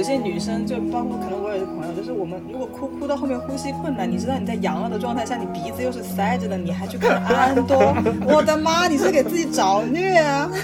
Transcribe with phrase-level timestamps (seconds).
[0.00, 7.94] 有些女生，就包括可能我有些朋友，就是我们如果哭哭到后面呼吸困难，你知道你在阳了的状态下，你鼻子又是塞着的，你还去看安多，
[8.26, 10.48] 我的妈，你是给自己找虐啊！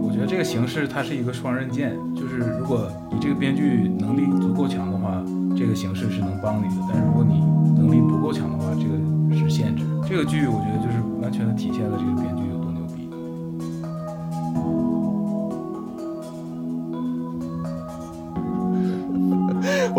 [0.00, 5.22] 我觉得这个形式它是一个双刃剑，就是如果你这个编剧能力足够强的话，
[5.54, 7.40] 这个形式是能帮你的；但是如果你
[7.76, 8.96] 能力不够强的话，这个
[9.36, 9.84] 是限制。
[10.08, 12.41] 这个剧我觉得就是完全的体现了这个编剧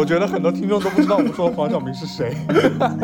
[0.03, 2.35] 我觉得很多听众都不知道我们说的黄晓明是谁。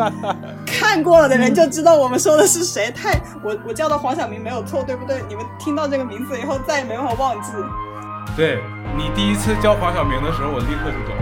[0.68, 2.92] 看过了的人就知道我们说的是谁。
[2.92, 5.24] 太我我叫的黄晓明没有错，对不对？
[5.30, 7.54] 你们听到这个名字以后再也没办法忘记。
[8.36, 8.62] 对
[8.98, 11.16] 你第一次叫黄晓明的时候，我立刻就懂。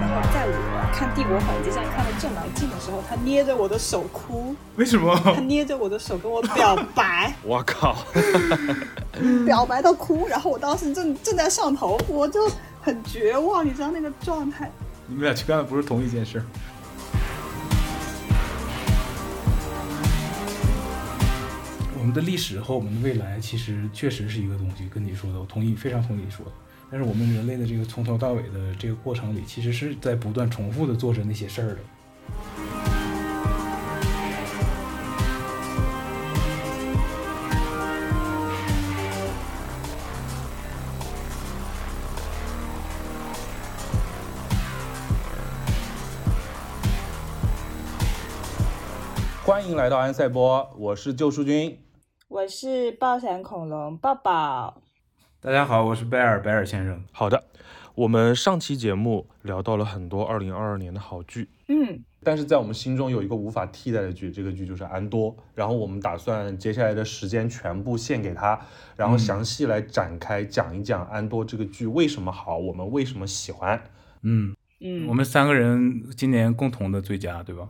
[0.00, 5.14] 然后在我看《帝国反击战》看到正来劲的时候，他捏着我的手哭，为什么？
[5.22, 7.98] 他捏着我的手跟我表白， 我靠！
[9.44, 14.70] 表白到哭，然后我当时正正在上头，我就很绝望，你知道那个状态。
[15.06, 16.42] 你们俩去干的不是同一件事。
[21.98, 26.52] 我们的历史和我们的未来其实确实是一个东西，跟你说的，我同意，非常同意你说的。
[26.90, 32.89] 但是我们人类的这个从头到尾的这个过程里，其实是在不断重复的做着那些事儿的。
[49.70, 51.78] 迎来到安赛波，我是救赎君。
[52.26, 54.82] 我是爆闪恐龙抱抱。
[55.40, 57.04] 大家好，我是贝尔，贝尔先生。
[57.12, 57.44] 好的，
[57.94, 65.36] 我们上期节目聊到了很多二零二二年的好剧，嗯，但是在我们心中有一个无法替代的剧，这个剧就是安多。
[65.54, 68.60] 然后我们打算接下来的时间全部献给他，
[68.96, 73.80] 然后详细来展开讲一讲安多这个剧为什么好，我们为什么喜欢。
[74.22, 77.68] 嗯，嗯，我们三个人今年共同的最佳，对吧？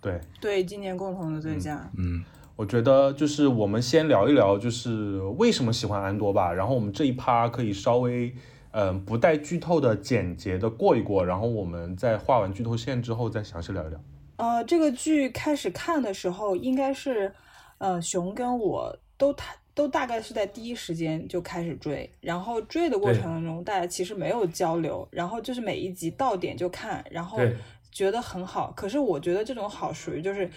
[0.00, 1.90] 对，对今年共同的最佳。
[1.96, 2.24] 嗯，
[2.56, 6.52] 我觉得就是我们先聊一聊，就是为什么喜欢安多吧。
[6.52, 8.34] 然后我们这一趴可以稍微，
[8.72, 14.00] 嗯、不带剧透的简洁的过一过，然后我们在画完剧透线之后再详细聊一聊。
[14.36, 17.30] 呃，这个剧开始看的时候，应该是，
[17.76, 27.54] 呃，熊跟我都他都大概是在第一时间就开始追，然后追的过程当中，大家其实没有交流，然后就是每一集到点就看，然后对
[27.90, 28.72] 觉得很好。
[28.76, 30.50] 可是我觉得这种好属于就是。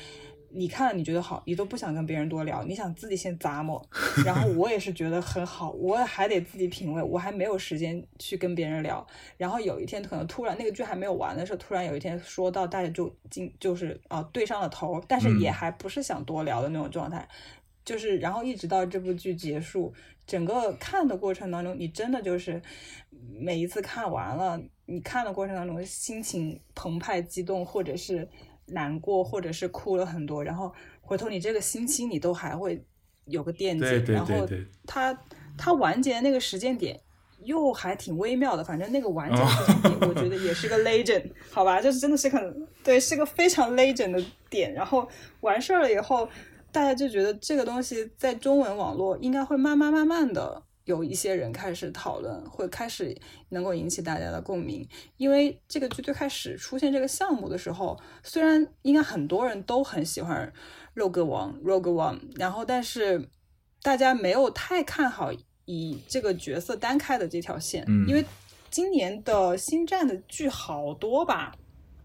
[0.56, 3.84] 你看了你觉得好，你都不想跟别人多聊，你想自己先咂摸。
[4.24, 9.04] 然后我也是觉得很好，我还得自己品味，我还没有时间去跟别人聊。
[9.36, 17.28] 然后有一天可能突然那个剧还没有完的时候，突然有一天说到大家就进就是啊、对上了头，但是也嗯还不是想多聊的那种状态。
[17.84, 19.92] 就是然后一直到这部剧结束，
[20.28, 22.62] 整个看的过程当中，你真的就是
[23.40, 28.28] 每一次看完了，你看的过程当中心情澎湃激动，或者是
[28.68, 32.84] 难过，或者是哭了很多，然后回头你这个星期你都还会
[33.26, 35.18] 有个惦记，对对然后对对，它
[35.58, 37.00] 它完结的那个时间点。
[37.46, 44.74] 又还挺微妙的，反正那个完结的时间点， 我觉得也是个 legend，好吧，就是真的是很对，是个非常 legend 的点。
[44.74, 45.06] 然后
[45.42, 46.26] 完事儿了以后，
[46.72, 53.16] 大家就觉得这个东西在中文网络应该会慢慢慢慢的有一些人开始讨论，会开始
[53.50, 54.88] 能够引起大家的共鸣。
[55.18, 60.52] 因为这个剧最开始出现这个项目的时候，虽然应该很多人都很喜欢
[60.94, 63.30] 肉鸽王 Rogue One，然后但是
[63.82, 65.32] 大家没有太看好
[65.66, 68.26] 以这个角色单开的这条线，嗯因为
[68.70, 71.56] 今年的星战的剧好多吧。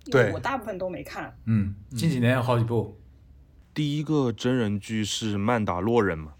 [0.04, 2.98] 因为对我大部分都没看，嗯，近几年有好几部，
[3.74, 6.32] 第一个真人剧是《曼达洛人》嘛？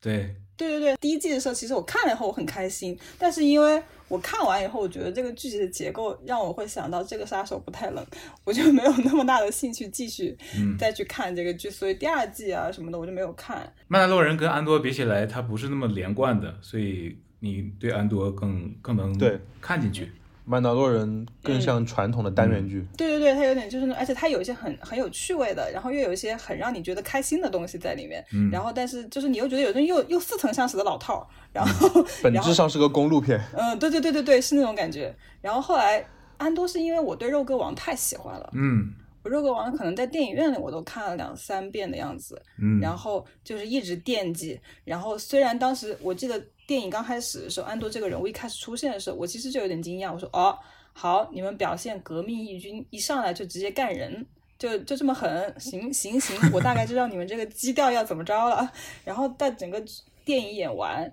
[0.00, 8.06] 对，对对对，第一季的时候，其实我看了以后我很开心，但是因为我看完以后，我觉得这个剧集的结构让我会想到这个杀手不太冷，
[8.44, 13.70] 我就没有那么大的兴趣继续嗯，再去看这个剧，所以第二季啊什么的我就没有看。
[13.88, 20.10] 曼达洛人跟安多比起来，它不是那么连贯的，所以你对安多更更能对看进去。
[20.48, 22.86] 曼达洛人更像传统的单元剧。
[22.96, 33.40] 对对对，它有点就是那，而且它有一些很很有趣味的，然后又有一些很让你觉得开心的东西在里面，嗯然后但是就是你又觉得有种又又似曾相识的老套，然后 本质上是个公路片。
[33.58, 35.12] 嗯，对对对对对，是那种感觉。
[35.40, 36.02] 然后后来
[36.36, 38.94] 安多是因为我对肉鸽王太喜欢了，嗯
[39.24, 44.60] 我肉鸽王可能在电影院里我都看了两三遍的样子，嗯，然后就是一直惦记。
[44.84, 50.58] 然后虽然当时我记得电影刚开始的时候，安多这个人物一开始出现的时候，我其实就有点惊讶，我说哦，
[50.92, 54.26] 好，你们表现革命义军，一上来就直接干人。
[54.58, 58.72] 就就这么狠，行行行，我大概知道你们这个基调要怎么着了。
[59.04, 59.84] 然后在整个
[60.24, 61.12] 电影演完，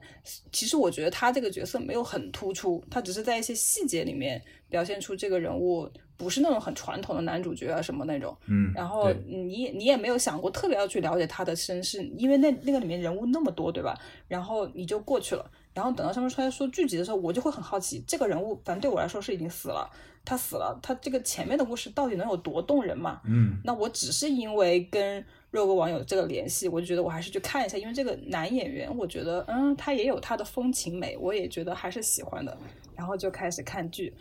[0.54, 8.36] 其实我觉得他这个角色没有很突出，他只是在一些细节里面表现出这个人物不是那种很传统的男主角啊什么那种。
[8.48, 13.98] 嗯，然后你也你也没有想过特别要去了解他的身世，因为那那个里面人物那么多，对吧？
[14.28, 15.50] 然后你就过去了。
[15.74, 19.90] 然后等到上面出来说剧集的时候，我就会很好奇，这个人物反正对我来说是已经死了，
[20.24, 23.20] 他死了，他这个前面的故事到底能有多动人嘛？
[23.26, 32.56] 嗯，那我只是因为跟肉鸽网友这个联系，我就觉得我还是去看一下，因为这个男演员，我觉得嗯，他也有他的风情美，我也觉得还是喜欢的，
[32.96, 34.14] 然后就开始看剧。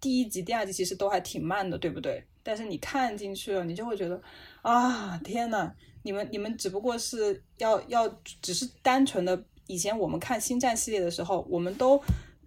[0.00, 2.24] 第一集、第二集其实都还挺慢的，对不对？
[2.42, 4.20] 但是你看进去了，你就会觉得
[4.62, 5.70] 啊，天呐，
[6.02, 8.08] 你们你们只不过是要要
[8.40, 12.02] 只是单纯的，以前我们看星战系列的时候，我们都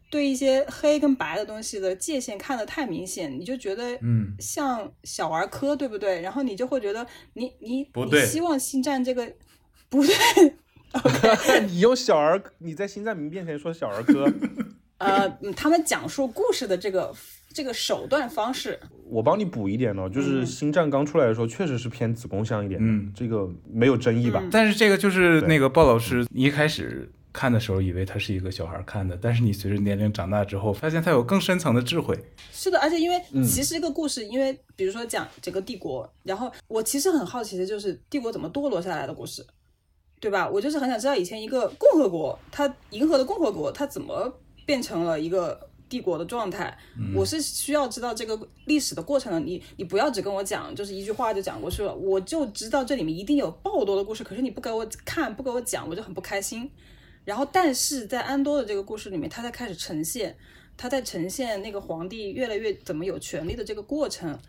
[0.09, 6.21] 对一些黑跟白的东西的界限看得太明显，你就觉得嗯像小儿科，对不对？
[6.21, 9.31] 然后你就会觉得你你不对你希望星战这个
[9.89, 14.25] 不对， 你用小儿，你在星战迷面前说小儿科，
[14.97, 17.13] 呃，嗯他们讲述故事的这个
[17.53, 24.43] 这个手段方式，我帮你补一点呢，就是嗯星战刚出来的时候，确实是偏子宫向一点，嗯这个没有争议吧？
[24.51, 32.17] 但是这个就是那个鲍老师，你一开始看的时候以为他是一个小孩看的，但是你随着年龄长大之后，发现他有更深层的智慧。
[32.51, 39.45] 是的，而且因为嗯其实这个故事，因为比如说讲整个帝国，然后我其实很好奇的就是帝国怎么堕落下来的故事，
[40.19, 40.49] 对吧？
[40.49, 44.33] 我就是很想知道以前一个共和国，它银河的共和国，它怎么
[44.65, 46.75] 变成了一个帝国的状态？
[47.13, 49.39] 我是需要知道这个历史的过程的。
[49.39, 56.67] 你你不要只跟我讲，就是一句话就讲过去了，我就知道这里面一定有爆多的故事，可是你不给我看，不给我讲，我就很不开心。
[57.25, 60.35] 然后，但是在安多的这个故事里面，他在开始呈现，
[60.75, 64.39] 他在呈现那个皇帝越来越怎么有权力的这个过程。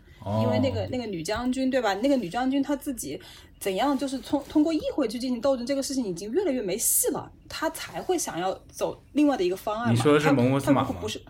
[0.43, 1.93] 因为那个那个女将军对吧？
[1.95, 3.19] 那个女将军她自己
[3.59, 9.91] 怎样就是通通过议会去进行斗争，这个事情已经越来越没戏了，她才会想要走另外的一个方案嘛。
[9.91, 11.21] 你说的是她蒙莫斯马吗不不是。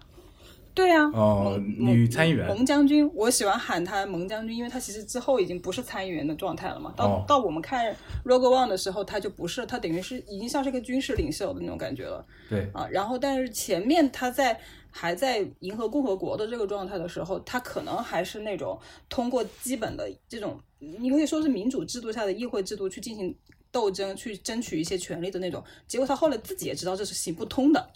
[0.74, 6.94] 对啊，哦女参议员蒙将军，我喜欢喊她蒙将军，因为她其实之后已经不是参议员的状态了嘛。
[6.98, 7.96] 到、哦到我们看
[8.26, 12.26] Rogue One 的时候，她就不是，她等于是已经像是个军事领袖的那种感觉了。
[12.50, 14.60] 对，啊，然后但是前面他在
[14.98, 23.38] 还在银河共和国的这个状态的时候，他可能还是那种通过基本的这种，你可以说是民主制度下的议会制度去进行
[23.72, 25.62] 斗争，去争取一些权利的那种。
[25.86, 27.92] 结果他后来自己也知道这是行不通的，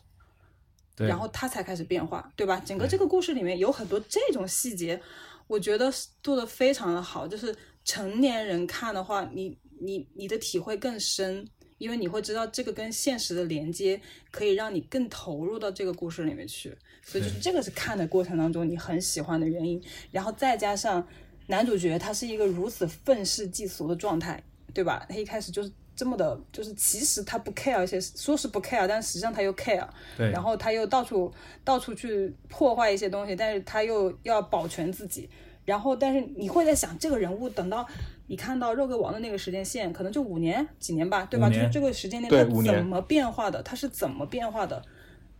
[0.93, 2.61] 对，然后他才开始变化，对吧？
[2.65, 5.01] 整个这个故事里面有很多这种细节，
[5.47, 5.89] 我觉得
[6.21, 7.25] 做的非常的好。
[7.25, 7.55] 就是
[7.85, 11.47] 成年人看的话，你你你的体会更深，
[11.79, 13.99] 因为你会知道这个跟现实的连接，
[14.29, 16.77] 可以让你更投入到这个故事里面去。
[17.03, 19.81] 所以就是这个是看的过程当中你很喜欢的原因。
[20.11, 21.07] 然后再加上
[21.47, 24.43] 男主角他是一个如此愤世嫉俗的状态，
[24.75, 25.03] 对吧？
[25.09, 25.71] 他一开始就是。
[25.95, 29.85] 这么的，就是其实他不 care 一些，说是不 care，但实际上他又 care，
[30.15, 31.29] 对，然后他又到处
[31.65, 35.29] 到处去破坏一些东西，但是他又要保全自己。
[35.65, 37.85] 然后，但是你会在想，这个人物等到
[38.29, 41.49] 你看到肉鸽王的那个时间线，可能就五年、几年吧，对吧？
[41.49, 44.80] 就是这个时间内他对五年怎么变化的，它是怎么变化的？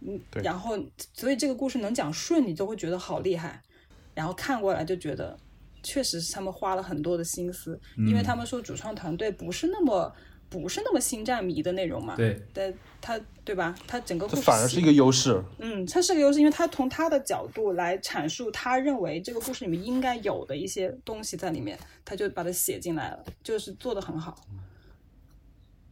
[0.02, 0.76] 嗯，然后
[1.14, 3.62] 所以这个故事能讲顺，你就会觉得好厉害。
[4.16, 5.38] 然后看过来就觉得，
[5.84, 10.12] 确实是他们花了很多的心思，因为他们说主创团队不是那么
[10.50, 12.16] 不是那么星战迷的内容嘛。
[12.16, 13.76] 对，但他对吧？
[13.88, 15.42] 他整个故事反而是一个优势。
[15.60, 24.36] 嗯，它是个优势，因为他从他的角度来阐述他认为这个故事里面应该有的一些东西在里面，他就把它写进来了，就是做的很好。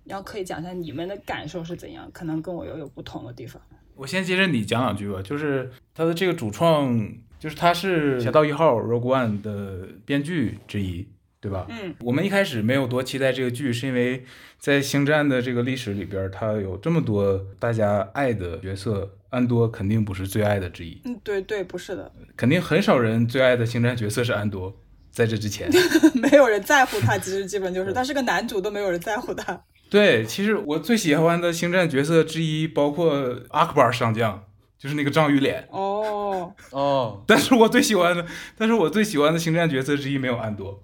[0.04, 3.62] 然后可以讲一下你们的感受是怎样，可能跟我又有不同的地方。
[3.96, 6.98] 我先接着你讲两句吧，就是他的这个主创，
[7.40, 11.08] 就是他是《侠盗一号》Rogue One 的编剧之一，
[11.40, 11.66] 对吧？
[11.70, 14.26] 嗯，我们一开始没有多期待这个剧，是因为
[14.60, 24.76] 在星战的这个历史里边，它有这么多大家爱的角色，安多肯定不是最爱的之一，嗯，对对，不是的，肯定很少人最爱的星战角色是安多。
[25.10, 25.68] 在这之前，
[26.22, 29.60] 没有人在乎他，其实基本就是 他是个男主，都没有人在乎他。
[29.90, 34.44] 对，其实我最喜欢的星战角色之一包括阿克巴尔上将，
[34.78, 35.68] 就是那个章鱼脸。
[35.72, 38.24] 哦，哦， 但是我最喜欢的，
[38.60, 40.84] 但是我最喜欢的星战角色之一没有安多，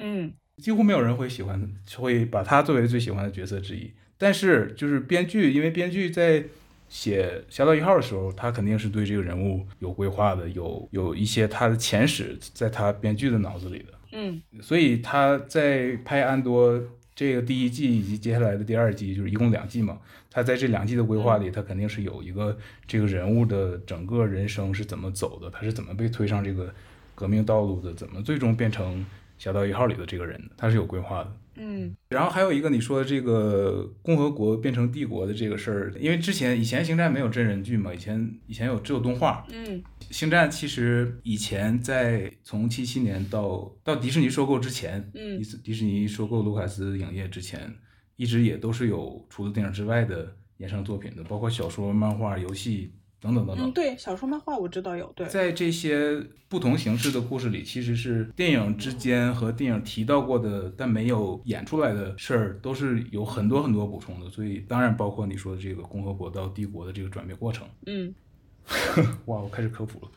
[0.00, 3.90] 嗯几乎没有人会喜欢，会把他作为最喜欢的角色之一。
[4.18, 6.44] 但是就是编剧，因为编剧在
[6.88, 13.84] 写《侠盗一号》的时候，他肯定是对这个人物有规划的，有有一些他的前史在他编剧的脑子里的。
[14.12, 16.82] 嗯所以他在拍安多
[17.14, 20.00] 这个第一季以及接下来的第二季，就是一共两季嘛。
[20.30, 26.74] 他在这两季的规划里，他肯定是有一个这个人物的整个人生是怎么走的，他是怎么被推上这个
[27.14, 29.04] 革命道路的，怎么最终变成
[29.40, 31.36] 侠盗一号里的这个人，他是有规划的。
[31.56, 39.46] 嗯然后还有一个你说的这个共和国变成帝国的这个事儿，因为之前以前星战没有真人剧嘛，以前以前有只有动画。
[39.50, 47.74] 嗯星战其实以前在从七七年到到迪士尼收购之前，嗯迪士迪士尼收购卢卡斯影业之前，
[48.16, 53.68] 一直也都是有除了电影之外的衍生作品的，包括小说、漫画、游戏等等等等。
[53.68, 64.30] 嗯，对，小说漫画我知道有，对，在这些不同形式的故事里，其实是电影之间和电影提到过的但没有演出来的事儿，都是有很多很多补充的。
[64.30, 67.68] 所以当然包括你说的这个共和国到帝国的这个转变过程。
[67.86, 68.14] 嗯，
[69.26, 70.10] 哇，我开始科普了。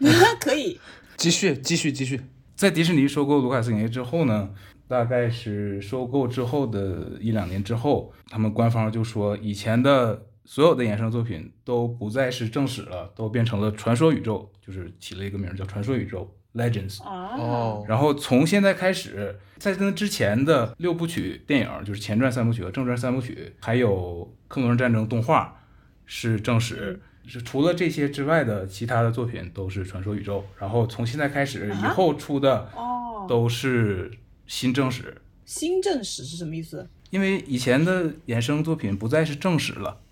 [0.40, 0.78] 可以，
[1.16, 2.20] 继续继续继续，
[2.54, 4.50] 在迪士尼收购卢卡斯影业之后呢，
[4.88, 17.02] 大概是收购之后的一两年之后，他们官方就说以前的所有的衍生作品都不再是正史了，都变成了传说宇宙，就是起了一个名儿叫传说宇宙 Legends。
[17.02, 25.60] 啊，哦，然后从现在开始，在跟之前的六部曲电影，就是前传三部曲和正传三部曲，还有克隆人战争动画
[26.04, 27.00] 是正史。
[27.26, 34.10] 是除了这些之外的其他的作品都是传说宇宙，然后从现在开始以后出的哦，都是
[34.46, 36.86] 新正史，新正史是什么意思？
[37.08, 40.02] 因为以前的衍生作品不再是正史了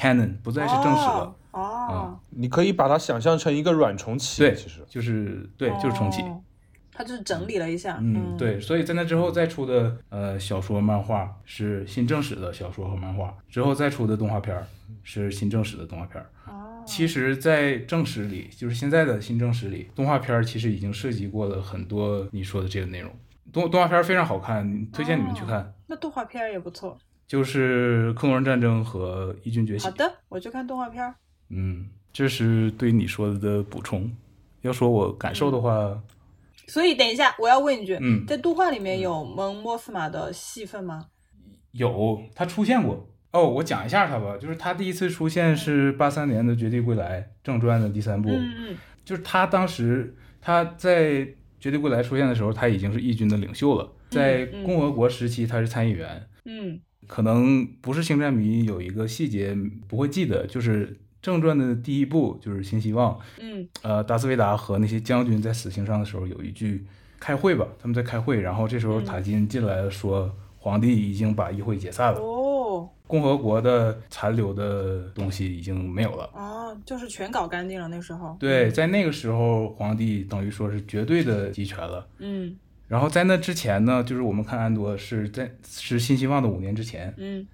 [0.00, 2.20] ，canon 不再是正史了，哦，哦。
[2.30, 4.80] 你可以把它想象成一个软重启，对其实。
[4.88, 6.22] 就是对就是重启。
[6.22, 6.42] 哦。
[6.92, 14.66] 他就是整理了一下，嗯，，对，所以在那之后再出的呃小说、漫画是新正史的小说和漫画，之后再出的动画片儿
[15.02, 16.28] 是新正史的动画片儿。
[16.46, 23.10] 哦，其实，在正史里，就是现在的新正史里，动画片儿其实已经涉及过了很多你说的这个内容。
[23.50, 26.98] 动动画片儿非常好看，推荐你们去看，那动画片儿也不错。
[27.30, 29.84] 就是《克隆人战争》和《义军崛起。
[29.84, 29.90] 好》。
[29.96, 31.14] 的，我去看动画片儿。
[31.50, 34.10] 嗯，这是对你说的的补充。
[34.62, 35.96] 要说我感受的话，
[36.66, 38.26] 所以等一下，我要问一句，嗯。
[38.26, 41.06] 在动画里面有蒙莫斯马的戏份吗？
[41.70, 43.08] 有他出现过。
[43.30, 51.12] 哦，我讲一下他吧，就是他第一次出现是八三年的《绝地归来》正传的第三部，嗯嗯就是他当时他在
[51.60, 54.64] 《绝地归来》出现的时候，他已经是义军的领袖了，在嗯。
[54.64, 56.80] 共和国时期他是参议员，嗯
[57.10, 59.56] 可能不是星战迷有一个细节
[59.88, 66.86] 不会记得，就是正传的第一部就是新希望，嗯呃，达斯维达和那些将军在死刑上的时候有一句
[67.18, 70.32] 开会吧，他们在开会，然后这时候塔金进来了说。
[70.62, 76.28] 皇帝已经把议会解散嗯，了，哦共和国的残留的东西已经没有了。
[76.34, 78.36] 哦，就是全搞干净了那时候。
[78.38, 82.06] 对，在那个时候，皇帝等于说是绝对的集权了。
[82.18, 82.54] 嗯
[82.90, 87.46] 然后在那之前呢，就是我们看安多是在是新希望的五年之前，嗯。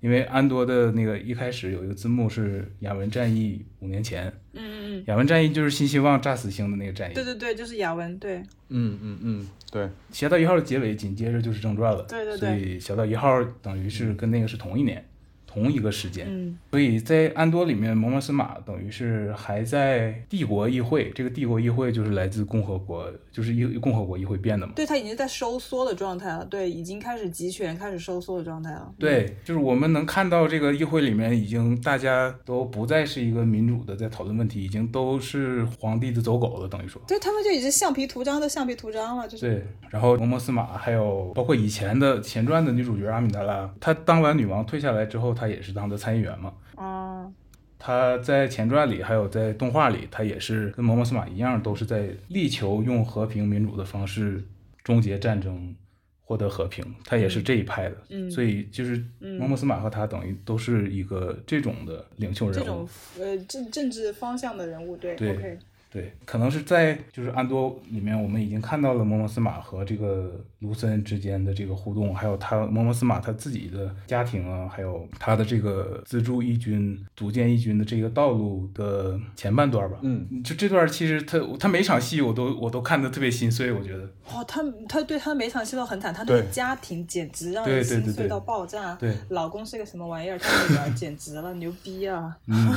[0.00, 7.14] 因为安多的那个一开始有一个字幕是雅文战役五年前，嗯嗯嗯，雅文战役就是新希望炸死星的那个战役。
[7.14, 8.38] 对对对，就是雅文，对。
[8.68, 12.38] 嗯嗯嗯，对，侠盗一号的结尾紧接着就是正传了，对对对。
[12.38, 15.04] 所以侠盗一号等于是跟那个是同一年，
[15.52, 16.26] 同一个时间。
[16.28, 24.72] 嗯所以在安多里面，摩摩斯马等于是还在帝国议会，这个帝国议会就是来自共和国，就是议共和国议会变的嘛。
[24.74, 28.90] 对它已经在收缩的状态了，对，已经开始集权，开始收缩的状态了。
[28.98, 37.02] 对，就是我们能看到这个议会里面已经大家都不再是一个民主的在讨论问题，已经都是皇帝的走狗了，等于说。
[37.06, 46.52] 对他们就已经橡皮图章的橡皮图章了，就是对，然后摩摩斯马还有包括以前的前传的女主角阿米达拉，她当完女王退下来之后，她也是当的参议员嘛。
[46.76, 47.32] 啊，
[47.78, 54.42] 她在前传里还有在动画里，他也是跟摩摩斯马一样，都是在力求用和平民主的方式
[54.84, 55.74] 终结战争，
[56.20, 56.84] 获得和平。
[57.04, 62.64] 他也是这一派的，嗯所以就是摩摩斯马和他等于都是一个这种的领袖人物。
[62.64, 65.58] 这种呃政政治方向的人物，对对
[65.90, 79.98] 对，可能是在就是安多里面，我们已经看到了摩摩斯马和这个卢森之间的这个互动，还有他摩摩斯马他自己的家庭啊，还有他的这个资助义军、组建义军的这个道路的前半段吧。
[80.02, 84.04] 嗯，就这段其实他他每场戏我都我都看得特别心碎，我觉得。
[84.32, 88.94] 哦，他他对他每场戏都很惨，他那个对家庭简直让人心碎到爆炸。
[88.94, 90.38] 对老公是个什么玩意儿？
[90.38, 92.36] 他女儿 简直了，牛逼啊！
[92.46, 92.72] 嗯，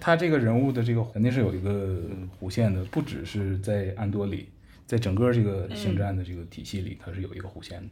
[0.00, 2.00] 他这个人物的这个肯定是有一个
[2.40, 4.48] 弧线的，不只是在安多里，
[4.86, 7.88] 在整个这个星战的这个体系里，它是有一个弧线的。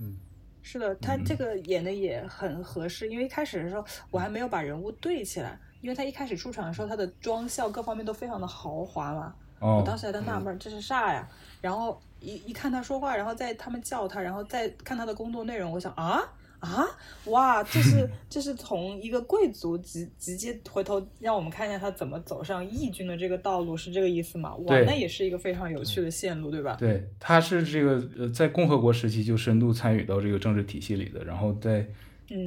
[0.00, 0.18] 嗯
[0.66, 9.34] 是的，他嗯这个演的也很合适，因为一开始的时候我还没有把人物对起来，因为他一开始出场的时候，他的妆效各方面都非常的豪华嘛。
[9.60, 11.28] 哦，我当时还在纳闷儿这是啥呀？
[11.60, 16.22] 然后一一看他说话，然后再他们叫他，然后再看他的工作内容，我想啊
[16.64, 16.86] 啊，
[17.26, 24.54] 哇，这是这是从一个贵族直直接回头让我们看一下他怎么走上义军的这个道路，是这个意思吗？
[24.54, 26.76] 哇，那也是一个非常有趣的线路，对吧？
[26.78, 31.88] 对，他是这个呃，在共和国时期就深度参与到这个政治体系里的，然后在嗯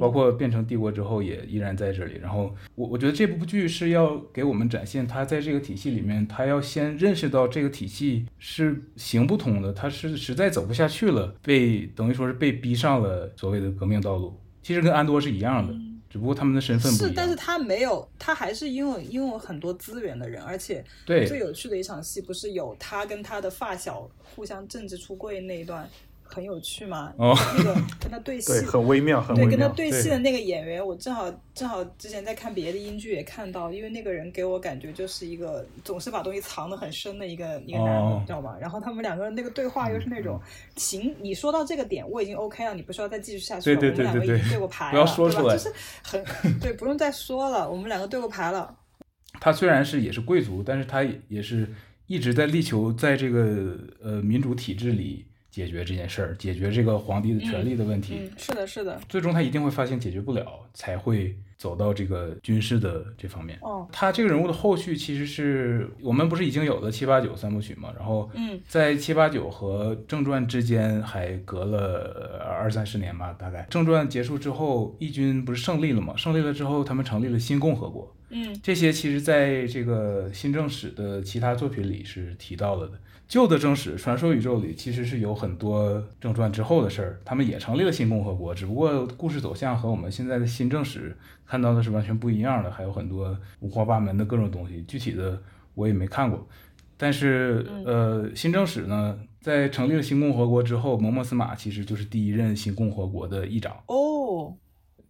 [0.00, 2.18] 包括变成帝国之后也依然在这里。
[2.20, 14.38] 然后我我觉得这部剧是要给我们展现他在这个体系里面，他要先认识到这个体系是行不通的，他是实在走不下去了，被等于说是被逼上了所谓的革命道路。
[14.62, 15.74] 其实跟安多是一样的，
[16.10, 25.88] 只不过他们的身份不一是，但是他没有，他还是拥有拥有很多资源的人，而且最有趣的一场戏不是有他跟他的发小互相政治出柜那一段
[26.28, 27.12] 很有趣吗？
[27.16, 29.58] 哦那个跟他对戏 对，很微妙，很对，微妙。
[29.58, 38.56] 跟他对戏的那个演员，我正好正好之前在看别的英剧也看到，因为那个人给我感觉就是一个总是把东西藏得很深的一个一个男的，哦你知道吗？
[38.60, 40.40] 然后他们两个人那个对话又是那种，
[40.76, 48.76] 行，你说到这个点我已经 OK 了，你不需要再继续下去了，对对对我们两个已经对对对过牌了，不要说出来对吧就是很对，不用再说了，我们两个对过牌了。
[49.40, 51.68] 他虽然是也是贵族，但是他也也是
[52.06, 55.26] 一直在力求在这个呃民主体制里
[55.58, 58.14] 解决这件事儿，解决这个皇帝的权力的问题。
[58.16, 63.58] 嗯，是的，是的，最终他一定会发现解决不了，才会走到这个军事的这方面。
[63.62, 73.66] 哦，他这个人物的后续其实是我们不是已经有了七八九三部曲嘛，然后嗯在七八九和正传之间还隔了呃二三十年吧，大概。
[73.68, 76.16] 正传结束之后，义军不是胜利了嘛？
[76.16, 78.14] 胜利了之后，他们成立了新共和国。
[78.30, 82.92] 嗯这些其实在这个新正史的其他作品里是提到了的。
[83.28, 94.82] 旧的正史传说宇宙里其实是有很多正传之后的事儿，他们也成立了新共和国，只不过故事走向和我们现在的新正史看到的是完全不一样的，还有很多五花八门的各种东西。
[94.88, 95.38] 具体的
[95.74, 96.48] 我也没看过，
[96.96, 103.76] 但是呃，新正史呢，在成立了新共和国之后，蒙莫斯马其实就是第一任新共和国的议长。
[103.88, 104.56] 哦，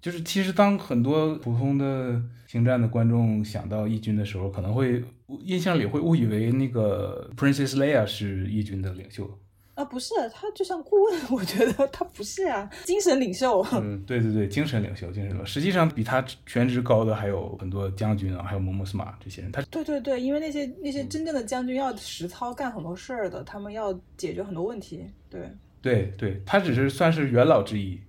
[0.01, 5.05] 就是其实当很多普通的星战的观众想到义军的时候，可能会
[5.45, 9.39] 印象里会误以为那个 Princess Leia 是义军的领袖。
[9.75, 13.65] 啊，不是，他就像顾问，我觉得他不是啊，精神领袖。
[13.75, 15.45] 嗯， 对对对，精神领袖，精神领袖。
[15.45, 19.53] 实际上比他全职高的还有很多将军啊，还有蒙莫斯马这些人。
[19.53, 25.05] 他对对对，因为那些那些真正的将军要实操干很多事儿的，他们要解决很多问题。
[25.31, 25.49] 对，
[25.81, 28.01] 对对，他只是算是元老之一。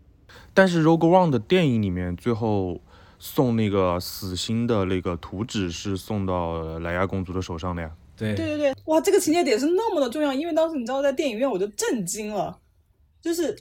[0.55, 2.81] 但是 Rogue One 的电影里面，最后
[3.19, 7.91] 送那个死星的那个图纸是送到莱娅公主的手上的呀。
[8.17, 12.59] 对对对对，哇，这个情节点是那么的重要，因为当时你知道在电影院我就震惊了，
[13.21, 13.57] 就是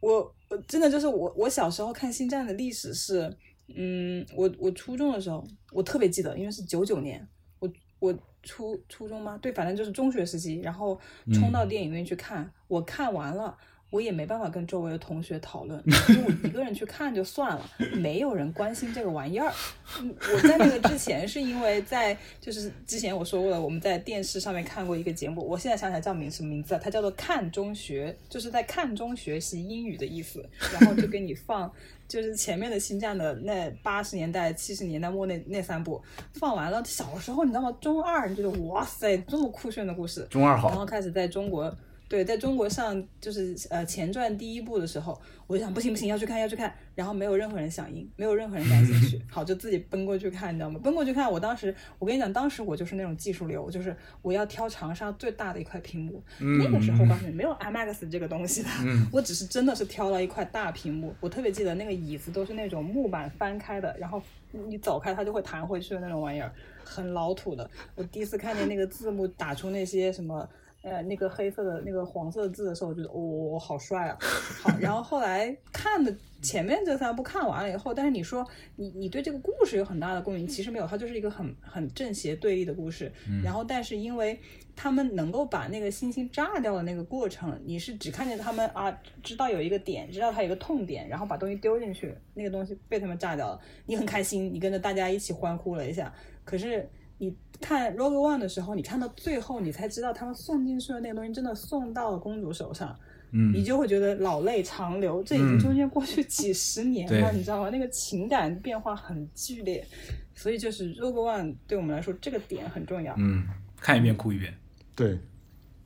[0.00, 3.34] 我我真的就是我我小时候看星战的历史是，
[3.74, 7.26] 嗯，我我初中的时候我特别记得，因为是九九年，
[7.58, 9.38] 我我初初中吗？
[9.42, 10.98] 对，反正就是中学时期，然后
[11.32, 13.56] 冲到电影院去看，我看完了。
[13.94, 19.52] 我也没办法跟周围的同学讨论， 因为我一个人去看就算了，没有人关心这个玩意儿。
[20.00, 26.80] 嗯我在那个之前是因为在就是之前我说过了，我们在电视上面看过一个节目，我现在想起来叫名什么名字啊？
[26.82, 30.44] 它叫做看中学，就是在看中学习英语的意思。
[30.72, 31.70] 然后就给你放，
[32.08, 36.02] 就是前面的新战的那八十年代、七十年代末那那三部
[36.32, 36.82] 放完了。
[36.84, 37.76] 小时候你知道吗？
[37.80, 41.72] 中二你觉得哇塞，这么酷炫的故事，中二好然后，开始在中国，
[42.06, 50.78] 对，在中国上就是呃前传第一部的时候，我就想不行不行要去看要去看，然后没有任何人响应，没有任何人感兴趣，好就自己奔过去看，你知道吗？
[50.84, 58.68] 奔过去看，我当时我跟你讲，当时我就是那种技术流，就是我要挑长沙最大的一块屏幕，那个时候我告诉你没有 IMAX 这个东西的，
[59.10, 66.52] 我只是真的是挑了一块大屏幕，我特别记得那个椅子都是那种木板翻开的，然后你走开它就会弹回去的那种玩意儿，
[66.84, 67.68] 很老土的。
[67.94, 70.46] 我第一次看见那个字幕打出那些什么。
[70.84, 74.18] 呃，那个黑色的、那个黄色字的时候，我觉得哦，好帅啊！
[74.62, 83.10] 好，然后后来看的前面这三部看完了以后，但是你说你你对这个故事有很大的共鸣，其实没有，它就是一个很很正邪对立的故事。
[83.42, 84.38] 然后，但是因为
[84.76, 96.12] 他们能够把那个星星炸掉的那个过程，你是只看见他们啊，知道有一个点，知道它有一个痛点，然后把东西丢进去，那个东西被他们炸掉了，你很开心，你跟着大家一起欢呼了一下。
[96.44, 96.86] 可是
[97.18, 102.96] 你看 Rogue One 的时候，你看到最后，你才知道他们送进去的那个东西真的送到了公主手上，
[103.30, 105.22] 嗯你就会觉得老泪长流。
[105.22, 107.70] 这已经中间过去几十年了，对你知道吗？
[107.70, 109.86] 那个情感变化很剧烈，
[110.34, 113.14] 所以就是 Rogue One 对我们来说这个点很重要。
[113.16, 113.44] 嗯，
[113.80, 114.52] 看一遍哭一遍。
[114.96, 115.18] 对，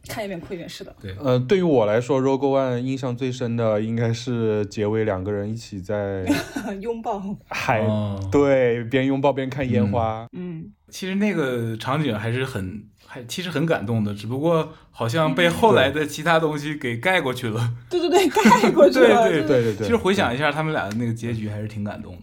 [0.08, 6.24] 看一遍哭一遍，是的，对，呃，对于我来说，Rogue One 印象最深的应该是结尾两个人一起在
[6.80, 8.18] 拥抱，海，哦。
[8.32, 10.26] 对，边拥抱边看烟花。
[10.32, 17.72] 嗯，其实那个场景还是很还还其实很感动的，只不过好像被后来的其他东西给盖过去了。
[17.90, 19.28] 对对对，盖过去了。
[19.28, 19.62] 对 对对。
[19.62, 22.18] 对对，其实回想一下他们俩的那个结局，还是挺感动的。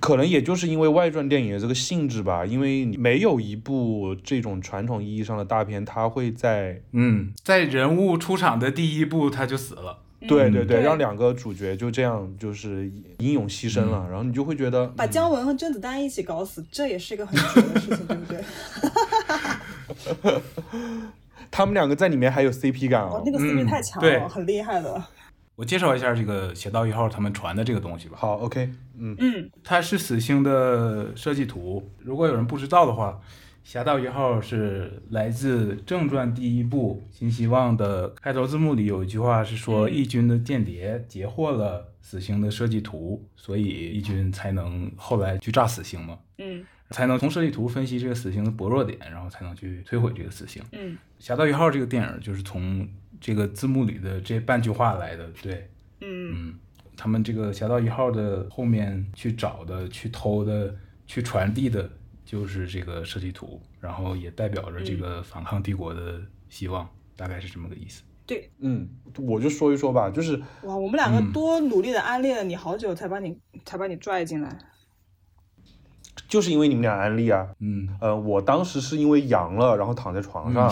[0.00, 9.98] 可能也就是因为外传电影的这个性质吧，因为没有一部这种传统意义上的大片，它会在嗯，在人物出场的第一部他就死了。
[10.26, 18.42] 对对对，对让两个主角就这样就是英勇牺牲了，然后你就会觉得把姜文和甄子丹一起搞死，这也是一个很绝的事情，对不对？
[21.50, 23.14] 他们两个在里面还有 CP 感哦，。
[23.18, 25.02] 哦那个 CP 嗯太强对了，很厉害的。
[25.58, 28.16] 我介绍一下这个邪道一号他们传的这个东西吧。
[28.16, 31.90] 好，OK，嗯嗯它是死星的设计图。
[31.98, 33.20] 如果有人不知道的话，
[33.64, 50.62] 侠盗一号是来自正传第一部《新希望》的开头字幕里有一句话是说，嗯义军的间谍截获了死星的设计图，所以义军才能后来去炸死星嘛，嗯才能从设计图分析这个死星的薄弱点，然后才能去摧毁这个死星。
[50.70, 52.88] 嗯侠盗一号这个电影就是从
[53.20, 56.32] 这个字幕里的这半句话来的，对，嗯。
[56.50, 56.58] 嗯，
[56.96, 60.74] 他们这个侠盗一号的后面去找的、去偷的、
[61.06, 61.88] 去传递的，
[62.24, 68.02] 就是这个设计图，然后也代表着这个反抗帝国的希望，大概是这么个意思。
[68.26, 71.32] 对，嗯，我就说一说吧，就是哇，我们两个嗯。
[71.32, 74.58] 多努力的安利了你好久，才把你才把你拽进来。
[76.28, 77.88] 就是因为你们俩安利啊，嗯。
[78.00, 80.68] 呃，我当时是因为阳了，然后躺在床上，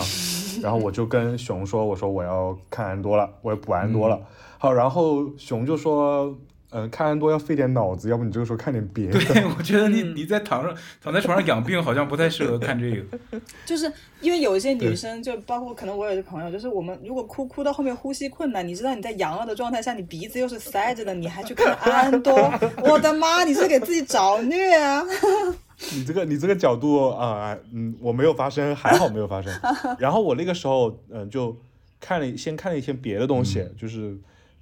[0.61, 4.19] 然后我就跟熊说，我说我要看安多了，我要补安多了。
[4.57, 6.35] 好，然后熊就说，
[6.69, 9.17] 呃，看安多要费点脑子，要不你这个时候看点别的。
[9.19, 13.03] 对，我觉得你嗯你在躺上躺在床上养病，好像不太适合看这个。
[13.65, 22.33] 就是因为有一些女生，就包括可能我有一个朋友，就是我们如果哭哭到后面呼吸困难，你知道你在阳了的状态下，你鼻子又是塞着的，你还去看安多，
[22.83, 25.01] 我的妈，你是给自己找虐啊！
[25.93, 29.53] 你这个你这个角度啊、嗯，我没有发生，还好没有发生。
[29.99, 31.55] 然后我那个时候，嗯、就
[32.01, 34.17] 看了先看了一些别的东西，就是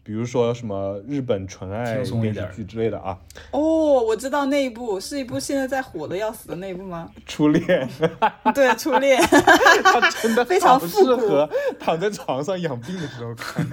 [0.05, 3.17] 比如说什么日本纯爱电视剧之类的啊，
[3.49, 3.59] 哦，
[4.03, 7.09] 我知道那一部是一部现在在火的要死的那一部吗？
[7.25, 7.89] 初恋，
[8.53, 9.19] 对，初恋。
[9.83, 13.65] 它真的非常适合躺在床上养病的时候看。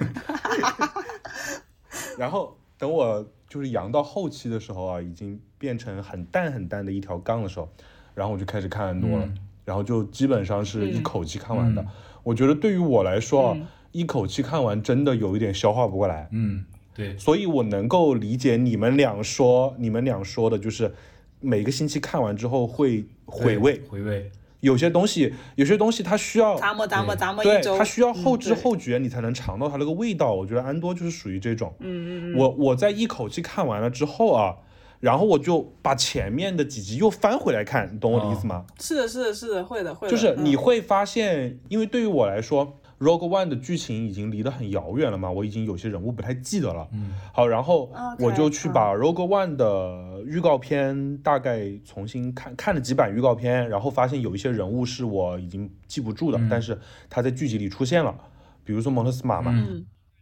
[2.17, 7.69] 然后等我就是阳到后期的时候啊，已经变成很淡很淡的一条杠的时候，
[8.15, 9.37] 然后我就开始看很多了，嗯。
[9.65, 11.81] 然后就基本上是一口气看完的。
[11.83, 11.87] 嗯。
[12.23, 20.93] 我觉得对于我来说啊，嗯一口气看完真的有一点消化不过来，嗯，对，所以我能够理解你们俩说你们俩说的，就是
[21.39, 24.29] 每个星期看完之后会回味，回味。
[24.61, 30.33] 有些东西有些东西它需要咂摸咂摸咂摸对一周，它需要后知后觉，你才能尝到它那个味道。
[30.33, 31.73] 我觉得安多就是属于这种。
[31.79, 34.55] 嗯嗯嗯，我我在一口气看完了之后啊，
[35.01, 38.65] 然后我就把前面的几集又翻回来看，你懂我的意思吗？
[38.79, 40.11] 是的，是的，是的，会的，会的。
[40.11, 42.79] 就是你嗯会发现，因为对于我来说。
[43.03, 46.87] Rogue One 的剧情已经离得很遥远了嘛，我已经有些人物不太记得了。
[46.93, 58.15] 嗯，好，然后我就去把 Rogue One 的预告片大概重新看看了几版预告片，然后发现有一些人物是我已经记不住的，嗯但是他在剧集里出现了，
[58.63, 59.53] 比如说蒙特斯马嘛。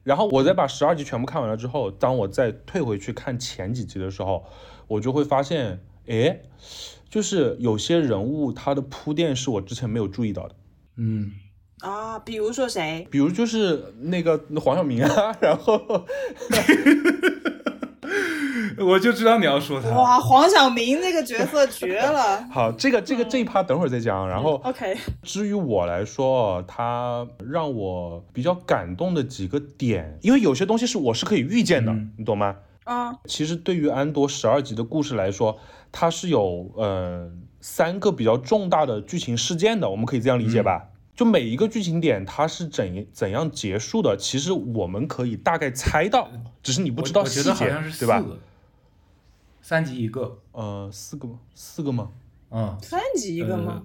[0.03, 4.43] 然后我再把十二集全部看完了之后，当我再退回去看前几集的时候，
[4.87, 6.41] 我就会发现，哎，
[7.07, 10.55] 就是有些人物他的铺垫是我之前没有注意到的。
[10.95, 11.33] 嗯，
[11.81, 13.07] 啊，比如说谁？
[13.09, 15.81] 比如就是那个黄晓明啊， 然后
[18.77, 19.89] 我就知道你要说他。
[19.89, 22.43] 哇，黄晓明那个角色绝了。
[22.51, 24.27] 好，这个这个这一趴等会儿再讲。
[24.27, 32.55] 然后 OK，至于我来说，他让我比较感动的几个点，因为有些东西是我是可以预见的，嗯你懂吗？
[32.83, 35.57] 啊，其实对于安多十二集的故事来说，
[35.91, 40.87] 它是有呃三个比较重大的剧情事件的，我们可以这样理解吧？
[41.21, 46.27] 就每一个剧情点它是怎怎样结束的，其实我们可以大概猜到，
[46.63, 48.19] 只是你不知道我细节觉得好像是，四对吧？
[48.19, 48.39] 个，
[49.61, 50.39] 三集一个。
[50.51, 51.37] 呃，四个吗？
[51.53, 52.09] 四个吗？
[52.49, 53.83] 嗯，三集一个吗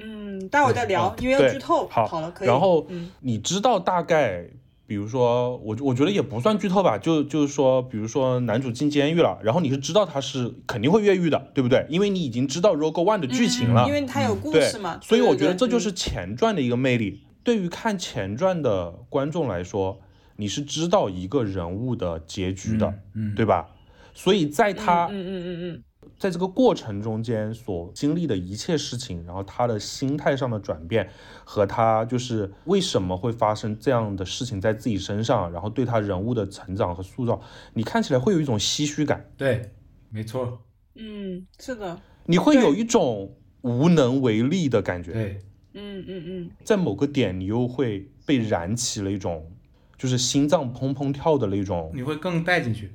[0.00, 0.04] 呃？
[0.04, 1.86] 嗯，待会儿再聊，因为要剧透。
[1.86, 2.48] 好了，可以。
[2.48, 4.48] 然后嗯你知道大概，
[4.86, 11.86] 比如说我我觉得也不算剧透吧，就就是说，比如说男主进监狱了，然后你是知道他是肯定会越狱的，对不对？
[11.88, 14.98] 因为你已经知道 Rogue One 的剧情了，嗯因为它有故对事嘛。
[15.02, 15.76] 所以我觉得这就。
[15.78, 17.22] 是前传的一个魅力。
[17.44, 20.00] 对于看前传的观众来说，
[20.34, 23.68] 你是知道一个人物的结局的，嗯，对吧？
[24.12, 25.82] 所以在嗯他嗯嗯嗯嗯
[26.18, 31.08] 在这个过程中间所经历的一切事情，然后他的心态上的转变，
[31.44, 37.40] 和他就是为什么会发生这样的事情在自己身上，然后对他人物的成长和塑造，
[37.74, 39.70] 你看起来会有一种唏嘘感，对，
[40.08, 40.58] 没错，
[40.94, 42.00] 嗯嗯，是的。
[42.24, 45.12] 你会有一种无能为力的感觉。
[45.12, 45.38] 对，
[45.74, 49.52] 嗯嗯嗯，在某个点你又会被燃起了一种，
[49.98, 51.92] 就是心脏砰砰跳的那种。
[51.94, 52.90] 你会更带进去。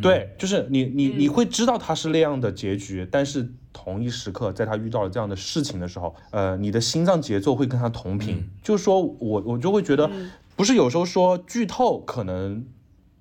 [0.00, 1.18] 对，就是你你嗯。
[1.18, 8.36] 你会知道他是那样的结局，但是同一时刻，在他遇到了这样的事情的时候，呃，你的心脏节奏会跟他同频。
[8.36, 8.50] 嗯。
[8.62, 10.30] 就是说我我就会觉得，嗯。
[10.56, 12.66] 不是有时候说剧透可能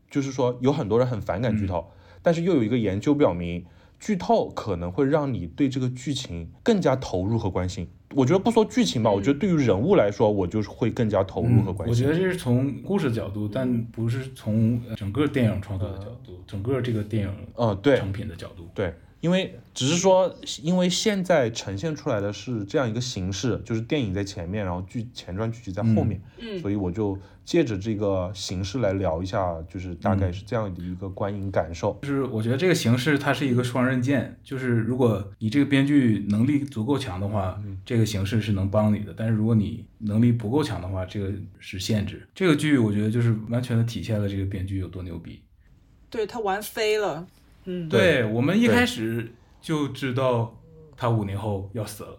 [0.09, 3.65] 就是说有很多人很反感剧透，但是又有一个研究表明，
[3.99, 7.89] 剧透可能会让你对这个剧情更加投入和关心。
[8.17, 11.87] 我觉得不说剧情吧，我觉得对于人物来说，我就是会更加投入和关心。
[11.87, 18.67] 嗯我觉得这是从故事角度，但不是从呃整个电影创作的角度，整个这个电影呃，对，成品的角度。
[18.73, 31.97] 对，因为只是说，因为现在呈现出来的是这样一个形式，就是电影在前面，然后剧前传剧集在后面，嗯所以我就借着这个形式来聊一下，就是大嗯概是这样的一个观影感受。
[32.01, 42.27] 就是我觉得这个形式它是一个双刃剑，就是如果你这个编剧能力足够强的话，这个形式是能帮你的；但是如果你能力不够强的话，这个是限制。
[42.35, 45.41] 这个剧我觉得就是完全的体现了这个编剧有多牛逼。
[46.09, 47.27] 对他玩飞了，
[47.69, 50.57] 嗯，对我们一开始就知道
[50.95, 52.17] 他五年后要死了。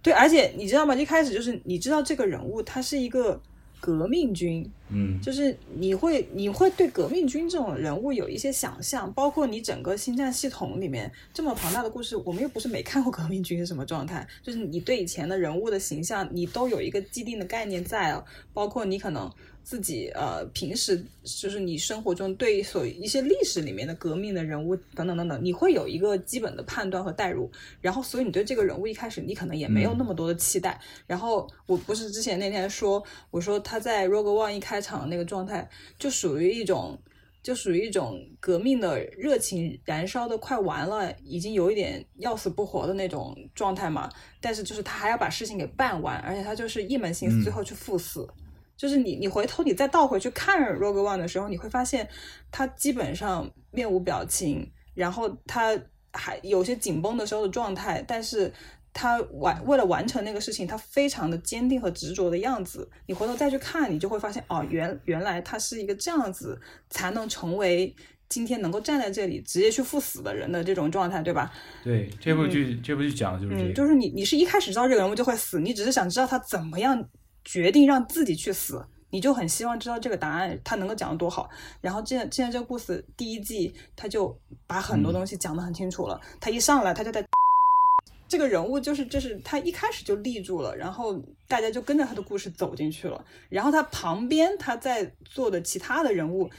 [0.00, 0.94] 对，而且你知道吗？
[0.94, 3.40] 一开始就是你知道这个人物他是一个
[3.80, 19.28] 革命军，嗯，就是你会你会对革命军这种人物有一些想象，包括你整个星战系统里面这么庞大的故事，我们又不是没看过 革命军是什么状态，就是你对以前的人物的形象，你都有一个既定的概念在啊，包括你可能
[19.64, 36.98] 自己呃平时就是你生活中对所一些历史里面的革命的人物等等等等，你会有一个基本的判断和代入，然后所以你对这个人物一开始你可能也没有那么多的期待，然后我不是之前那天说，我说他在 Rogue One 一开场那个状态，就属于一种，
[37.42, 44.10] 就属于一种革命的热情燃烧的快完了，已经有一点要死不活的那种状态嘛。
[44.40, 48.28] 但是就是他还要把事情给办完，而且他就是一门心思嗯最后去赴死。
[48.82, 52.08] 就是你，你回头你再倒回去看 Rogue One 的时候，你会发现
[52.50, 55.78] 他基本上面无表情，然后他
[56.12, 58.52] 还有些紧绷的时候的状态，但是
[58.92, 62.90] 他完为了完成那个事情，他非常的坚定和执着的样子。
[63.06, 67.94] 你回头再去看，你就会发现，哦，原原来他是一个这样子才能成为
[68.28, 71.52] 今天能够站在这里直接去赴死的人的这种状态，对吧？
[71.84, 77.08] 对，这部剧、这部剧讲的就是这嗯，就是你你是一开始知道这个人物就会死，你只是想知道他怎么样
[77.44, 78.84] 决定让自己去死。
[79.10, 81.50] 你就很希望知道这个答案，他能够讲得多好。
[81.82, 84.34] 然后现在现在这个故事第一季，他就
[84.66, 86.18] 把很多东西讲得很清楚了。
[86.40, 87.22] 他一上来他就在
[88.26, 91.14] 这个人物就是就是他一开始就立住了，然后
[91.46, 93.22] 大家就跟着他的故事走进去了。
[93.50, 96.50] 然后他旁边他在做的其他的人物，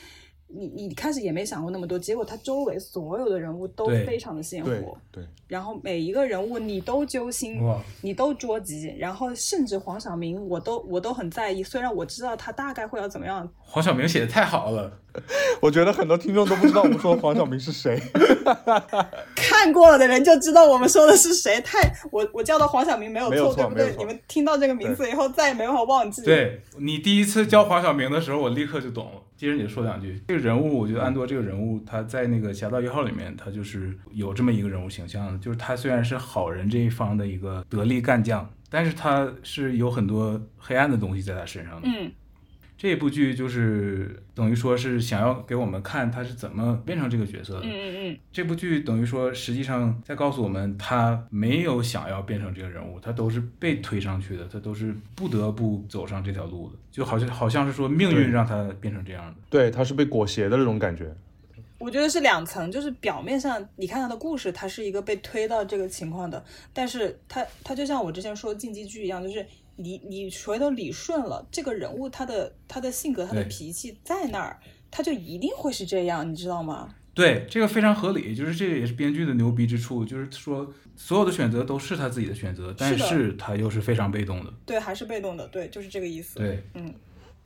[0.47, 4.97] 你你开始也没想过那么多，结果他周围所有的人物都非常的鲜对活。
[5.11, 7.59] 对，然后每一个人物你都揪心，
[8.01, 14.91] 你都捉急，然后甚至黄晓明我都我都很在意，虽然我知道他大概会要怎么样，黄晓明写的太好了，
[15.61, 17.99] 我觉得很多听众都不知道我们说黄晓明是谁。
[19.35, 21.59] 看过了的人就知道我们说的是谁。
[21.61, 21.79] 太
[22.11, 23.95] 我我叫到黄晓明没有错对不没有错？
[23.95, 29.21] 对你们听到这个名字以后再也没办法忘记。，对你第一次叫黄晓明的时候，我立刻就懂了。
[29.35, 41.87] 接着你说两句，这个人物，我觉得安多这个人物，他在那个《侠盗一号》里面，他就是有这么一个人物形象，就是他虽然是好人这一方的一个得力干将，但是他是有很多黑暗的东西在他身上的。
[41.87, 42.11] 嗯
[42.83, 47.61] 这部剧就是等于说是想要给我们看他是怎么变成这个角色的。
[47.61, 59.35] 嗯嗯嗯，这部剧等于说，实际上在告诉我们，他没有想要变成这个人物，他都是被推上去的，他都是不得不走上这条路的，就好像好像是说命运让他变成这样的。
[59.49, 61.15] 对，他是被裹挟的那种感觉。
[61.77, 66.43] 我觉得是两层，就是表面上你看他的故事，他是一个被推到这个情况的，
[66.73, 74.59] 但是他他就像我之前说的竞技剧一样，就是你你回头理顺了这个人物他的他的性格他的脾气在那儿，
[74.91, 76.95] 他就一定会是这样，你知道吗？
[77.15, 84.51] 对，这个非常合理，就是这也是编剧的牛逼之处，就是说所有的选择都是他自己的选择，但是他又是非常被动的。
[84.65, 86.93] 对，还是被动的，对，就是这个意思。，对，嗯，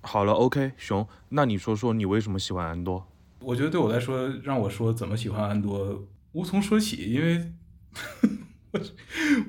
[0.01, 3.05] 好了，OK，熊，那你说说你为什么喜欢安多？
[3.39, 7.51] 我觉得对我来说，让我说怎么喜欢安多，无从说起，因为
[8.71, 8.93] 我是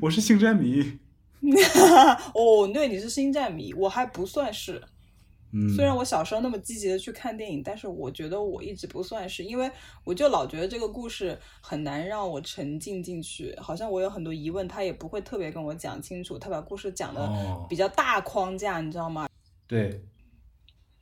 [0.02, 0.98] 我是星战迷。
[2.34, 4.82] 哦，对，你是星战迷，我还不算是。
[5.50, 9.70] 嗯，虽然我小时候那么积极的去看电影，但是我觉得我一直不算是，因为
[10.04, 19.26] 我就老觉得这个故事很难让我沉浸进去，好像我有很多疑问，他也不会特别跟我讲清楚，他把故事讲的哦比较大框架，你知道吗？
[19.66, 20.04] 对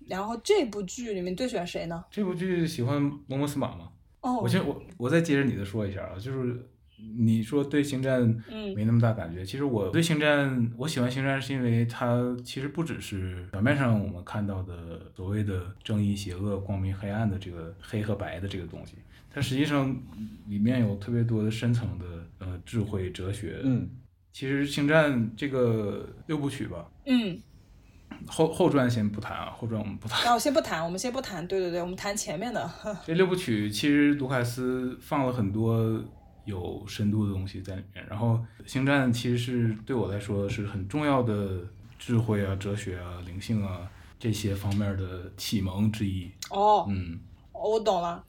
[0.06, 2.04] 然后这部剧里面最喜欢谁呢？
[2.08, 3.90] 这部剧喜欢摩摩斯马吗？
[4.20, 6.70] 哦，我先我我再接着你的说一下啊，就是
[7.18, 18.94] 你说对星战嗯没那么大感觉，其实我对星战，我喜欢星战是因为它其实不只是表面上我们看到的所谓的正义、邪恶、光明、黑暗的这个黑和白的这个东西，
[19.30, 19.94] 它实际上
[20.48, 22.04] 里面有特别多的深层的
[22.38, 23.60] 呃智慧、哲学。
[23.62, 23.88] 嗯，
[24.32, 27.38] 其实星战这个六部曲吧，嗯，
[28.26, 30.24] 后后传先不谈啊，后传我们不谈。
[30.24, 32.70] 那我先不谈，我们先不谈，对对对，我们谈前面的。
[33.04, 36.02] 这六部曲其实卢卡斯放了很多
[36.46, 41.60] 有深度的东西在里面，然后《星战》其实是对我来说是很重要的
[41.98, 43.80] 智慧啊、哲学啊、灵性啊
[44.18, 46.30] 这些方面的启蒙之一。
[46.50, 47.18] 哦，嗯，
[47.52, 48.24] 我懂了，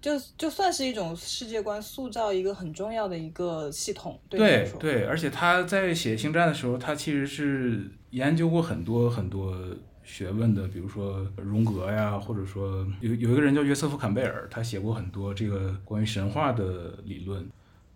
[0.00, 9.56] 就就算是一种世界观塑造一个很重要的一个系统，对对，而且他在写《星战》的时候，他其实是研究过很多很多
[10.04, 17.44] 学问的，比如说荣格呀，或者说有有一个人叫约瑟夫·坎贝尔，他写过很多这个关于神话的理论。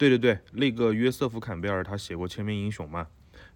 [0.00, 3.06] 对对对，那个约瑟夫·坎贝尔他写过《千面英雄》嘛，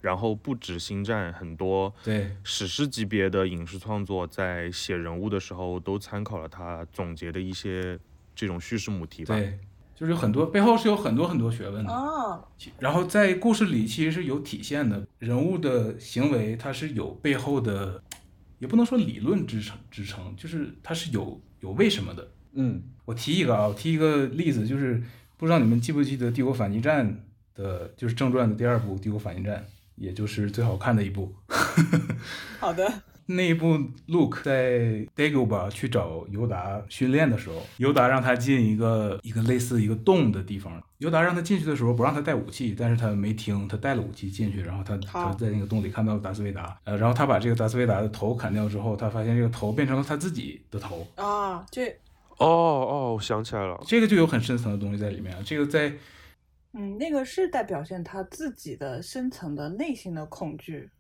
[0.03, 7.99] 然后不止《星战》，很多对，史诗级别的影视创作在写人物的时候都参考了他总结的一些
[8.35, 9.35] 这种叙事母题吧。
[9.35, 9.59] 对，
[9.95, 12.45] 就是有很多背后是有很多很多学问的，啊，
[12.79, 18.05] 然后在故事里其实是有体现的，人物的行为它是有背后的，
[18.59, 22.31] 也不能说理论支撑支撑，就是它是有有为什么的。
[22.53, 25.03] 嗯，我提一个啊，我提一个例子，就是
[25.45, 27.07] 不知道你们记不记得《帝国反击战》
[27.63, 29.59] 的，就是正传的第二部《帝国反击战》，
[29.95, 31.31] 也就是最好看的一部。
[32.59, 32.91] 好的，
[33.27, 33.77] 那一部
[34.09, 40.83] ，Luke 在 Dagobah 去找尤达训练的时候，尤达让他进一个一个类似一个洞的地方。
[40.97, 51.83] 尤达让他进去的时候不让他带武器，但是他没听，他带了武器进去，然后他好他在那个洞里看到达斯维达，呃，然后他把这个达斯维达的头砍掉之后，他发现这个头变成了他自己的头，啊，就
[52.39, 55.37] 哦哦，我想起来了，这个就有很深层的东西在里面。
[55.45, 55.93] 这个在
[56.73, 60.91] 嗯，那个是在表现他自己的深层的内心的恐惧。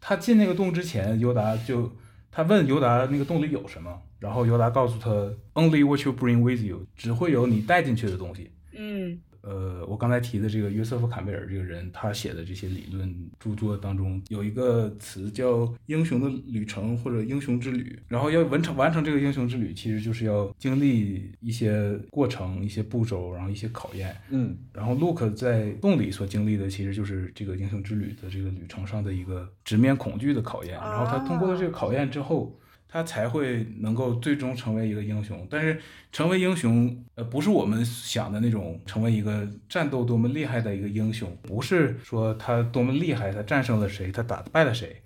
[0.00, 1.92] 他进那个洞之前，尤达就
[2.30, 5.10] 他问尤达那个洞里有什么，然后尤达告诉他
[5.52, 8.50] ，Only what you bring with you，只会有你带进去的东西。
[8.72, 24.14] 嗯呃，我刚才提的这个约瑟夫·坎贝尔这个人，他写的这些理论著作当中有一个词叫“英雄的旅程”或者“英雄之旅”，然后要完成完成这个英雄之旅，其实就是要经历一些过程、一些步骤，然后一些考验。
[24.30, 30.74] 嗯然后 Luke 在洞里所经历的，其实就是这个英雄之旅的这个旅程上的一个直面恐惧的考验。
[30.74, 32.59] 然后他通过了这个考验之后，
[32.90, 35.46] 他才会能够最终成为一个英雄。
[35.48, 45.02] 但是成为英雄，呃，不是我们想的那种成为一个战斗多么厉害的一个英雄，不是说他多么厉害，他战胜了谁，他打败了谁。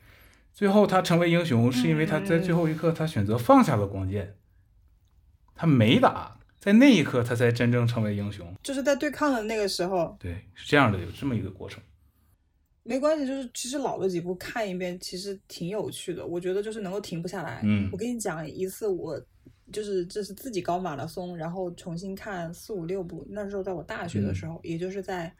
[0.53, 4.37] 最后他成为英雄，是因为他在最后一刻他选择放下了光剑，
[5.55, 8.55] 他没打，在那一刻他才真正成为英雄。
[8.63, 11.83] 就是在对抗的那个时候，对，是这样的，有这么一个过程。
[12.85, 16.25] 没关系，就是其实老的几部看一遍，其实挺有趣的。
[16.25, 17.61] 我觉得就是能够停不下来。
[17.65, 19.21] 嗯我跟你讲一次，我
[19.73, 23.27] 就是这是自己搞马拉松，然后重新看四五六部。
[23.31, 25.35] 那时候在我大学的时候，也就是在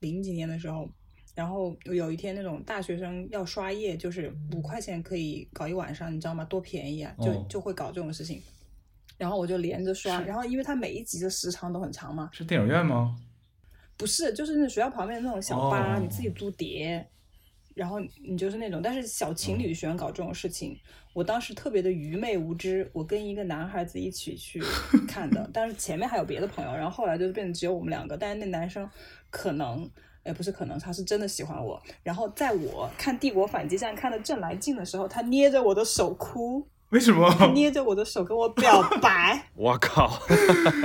[0.00, 0.88] 零几年的时候，
[1.34, 6.44] 然后有一天那种大学生要刷夜，就是五块钱可以搞一晚上，你知道吗？
[6.46, 7.14] 多便宜啊！
[7.20, 8.40] 就、哦就会搞这种事情。
[9.18, 13.16] 然后我就连着刷，然后因为它每一集的时长都很长嘛，是电影院吗？
[13.96, 17.06] 不是，就是那学校旁边那种小吧，哦你自己租碟，
[17.74, 20.78] 然后你就是那种，但是小情侣喜欢搞这种事情。
[21.12, 24.62] 我当时特别的愚昧无知，我跟一个男孩子一起去
[25.08, 28.88] 看的，但是前面还有别的朋友，然后后来就变成只有我们两个，但是那男生
[29.30, 29.90] 可能。
[30.24, 31.80] 哎，不是可能，他是真的喜欢我。
[32.02, 37.28] 然后在我看《帝国反击战》看的正来劲的时候，他捏着我的手哭，为什么？
[37.38, 39.42] 他捏着我的手跟我表白。
[39.56, 40.20] 我靠，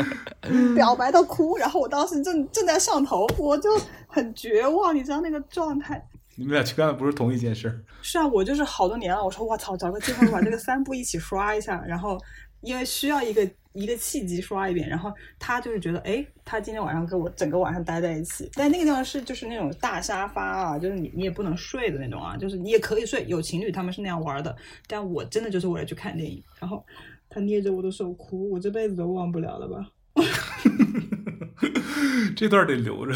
[0.76, 3.70] 表白到哭，然后我当时正正在上头，我就
[4.08, 6.04] 很绝望，你知道那个状态。
[6.36, 7.80] 你们俩去干的不是同一件事儿。
[8.02, 12.18] 是啊，我就是好多年了，我说我操，找个机会把这个三部一起刷一下，然后
[12.62, 24.56] 因为需要一个一个契机刷一遍，然后他就是觉得，哎，他今天晚上跟我整个晚上待在一起，但那个地方是就是那种大沙发啊，就是你你也不能睡的那种啊，就是你也可以睡，有情侣他们是那样玩的，
[24.88, 26.86] 但我真的就是为了去看电影，然后
[27.30, 29.90] 他捏着我的手哭，我这辈子都忘不了了吧。
[32.36, 33.16] 这段得留着，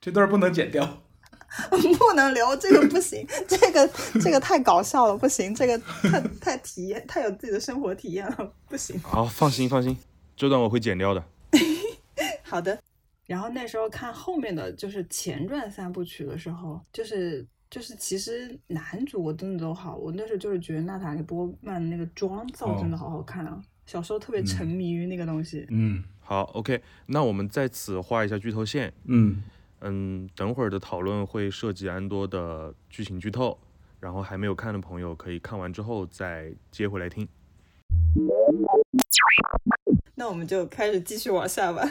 [0.00, 1.02] 这段不能剪掉。
[1.98, 3.90] 不能留，这个不行， 这个
[4.22, 8.98] 这个太搞笑了，不行，这个太太体验，太有自己的生活体验了，不行。
[9.00, 9.96] 好，放心放心，
[10.36, 11.24] 这段我会剪掉的。
[12.42, 12.78] 好的，
[13.26, 25.66] 然后那时候看后面的就是前传三部曲的时候，就是就是其实男主我真的都好，我那时候就是觉得娜塔莉波曼那个妆造真的好好看啊，小时候特别沉迷于那个东西。
[25.70, 28.92] 嗯，好，OK，那我们在此画一下剧透线。
[29.04, 29.42] 嗯，
[29.80, 33.58] 嗯，等会儿的讨论会涉及安多的剧情剧透，
[33.98, 37.28] 然后还没有看的朋友可以看完之后再接回来听。
[40.14, 41.82] 那我们就开始继续往下吧。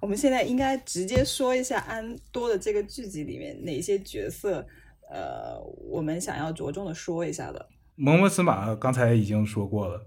[0.00, 4.66] 我们现在应该直接说一下安多的这个剧集里面哪些角色，
[5.08, 7.68] 呃，我们想要着重的说一下的。
[7.94, 10.04] 蒙莫斯马刚才已经说过了。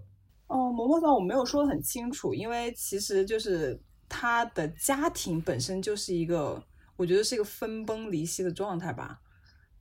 [0.48, 6.62] 哦，蒙莫斯马我没有说的很清楚，因为其实就是他的家庭本身就是一个，
[6.96, 9.20] 我觉得是一个分崩离析的状态吧，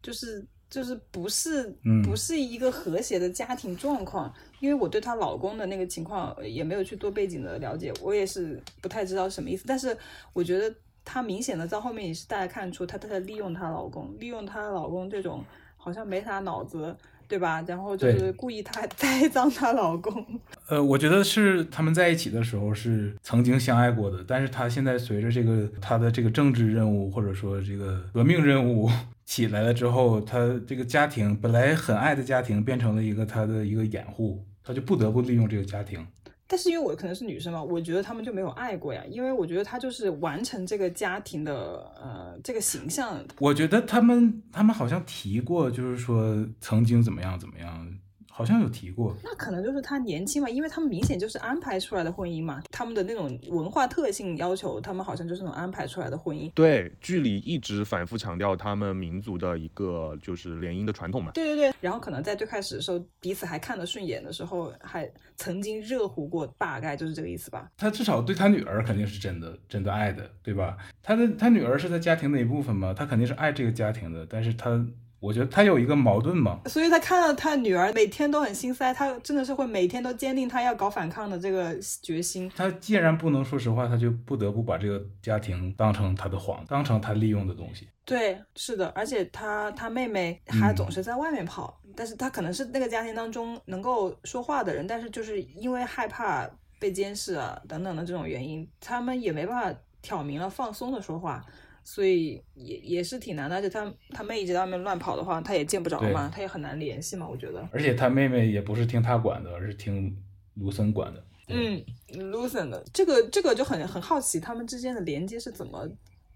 [0.02, 4.32] 就是就是不是嗯不是一个和谐的家庭状况。
[4.60, 9.64] 因为我对她老公的那个情况也没有去做背景的了解，我也是不太知道什么意思。
[9.66, 9.96] 但是
[10.32, 15.44] 我觉得她明显的在后面也是大家看出她她在利用她老公，利用她老公这种
[15.76, 16.96] 好像没啥脑子。
[17.28, 17.62] 对吧？
[17.66, 20.24] 然后就是故意她 栽赃她老公，
[20.68, 28.90] 呃，我觉得是他们在一起的时候是曾经相爱过的，但是她现在随着这个她的这个政治任务或者说这个革命任务
[29.24, 36.06] 起来了之后，她这个家庭本来很爱的家庭变成了一个她的一个掩护，她就不得不利用这个家庭。
[36.46, 41.54] 但是因为我可能是女生嘛，我觉得他们就没有爱过呀，因为我觉得他就是完成这个家庭的
[42.00, 47.88] 呃这个形象，我觉得他们他们好像提过，就是说曾经怎么样怎么样，
[48.36, 49.14] 好像有提过。
[49.22, 56.50] 那可能就是他年轻嘛，因为他们明显就是安排出来的婚姻嘛，他们的那种文化特性要求，他们好像就是那种安排出来的婚姻。
[56.50, 61.30] 对，剧里一直反复强调他们民族的一个就是联姻的传统嘛。
[61.30, 67.70] 对对对，然后可能在最开始的时候，彼此还看得顺眼的时候，还曾经热乎过，大概就是这个意思吧。
[67.76, 70.76] 他至少对他女儿肯定是真的真的爱的，对吧？
[71.02, 74.84] 他的他女儿是他家庭的一部分嘛，他肯定是爱这个家庭的，但是他
[75.24, 82.52] 我觉得他有一个矛盾嘛，所以他看到他女儿每天都很心塞，他真的是会每天都坚定他要搞反抗的这个决心。
[82.54, 87.88] 他既然不能说实话，他就不得不把这个家庭当成他的谎，当成他利用的东西。
[88.04, 96.46] 对，是的，而且他他妹妹还嗯总是在外面跑，但是他可能是那个家庭当中能够说话的人，但是就是因为害怕
[96.78, 101.42] 被监视啊等等的这种原因，他们也没办法挑明了放松的说话，
[101.84, 103.54] 所以也也是挺难的。
[103.54, 107.68] 而且他他妹一直在外面乱跑的话，他也见不着嘛，他也很难联系嘛，我觉得。
[107.70, 110.16] 而且他妹妹也不是听他管的，而是听
[110.54, 111.24] 卢森管的。
[111.46, 111.76] 嗯
[112.08, 115.86] e n 的这个这个就很很好奇，他们之间的连接是怎么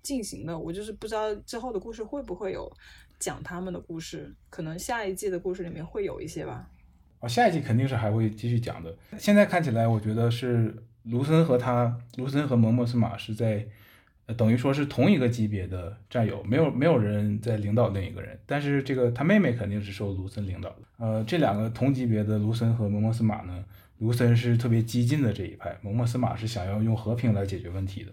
[0.03, 0.59] 进行的？
[0.59, 2.71] 我就是不知道之后的故事会不会有
[3.19, 6.69] 讲他们的故事，可能下一季的故事里面会有一些吧。
[7.21, 8.95] 哦，下一季肯定是还会继续讲的。
[9.19, 13.67] 现在看起来，我觉得是卢森和他，卢森和蒙莫斯马是在，
[14.37, 18.39] 等于说是同一个级别的战友，没有没有人在领导另一个人。
[18.47, 20.77] 但是这个他妹妹肯定是受卢森领导的。
[20.99, 23.65] 呃，这两个同级别的卢森和蒙莫斯马呢，
[23.99, 28.13] 卢森是特别激进的这一派，蒙莫斯马是想要用和平来解决问题的，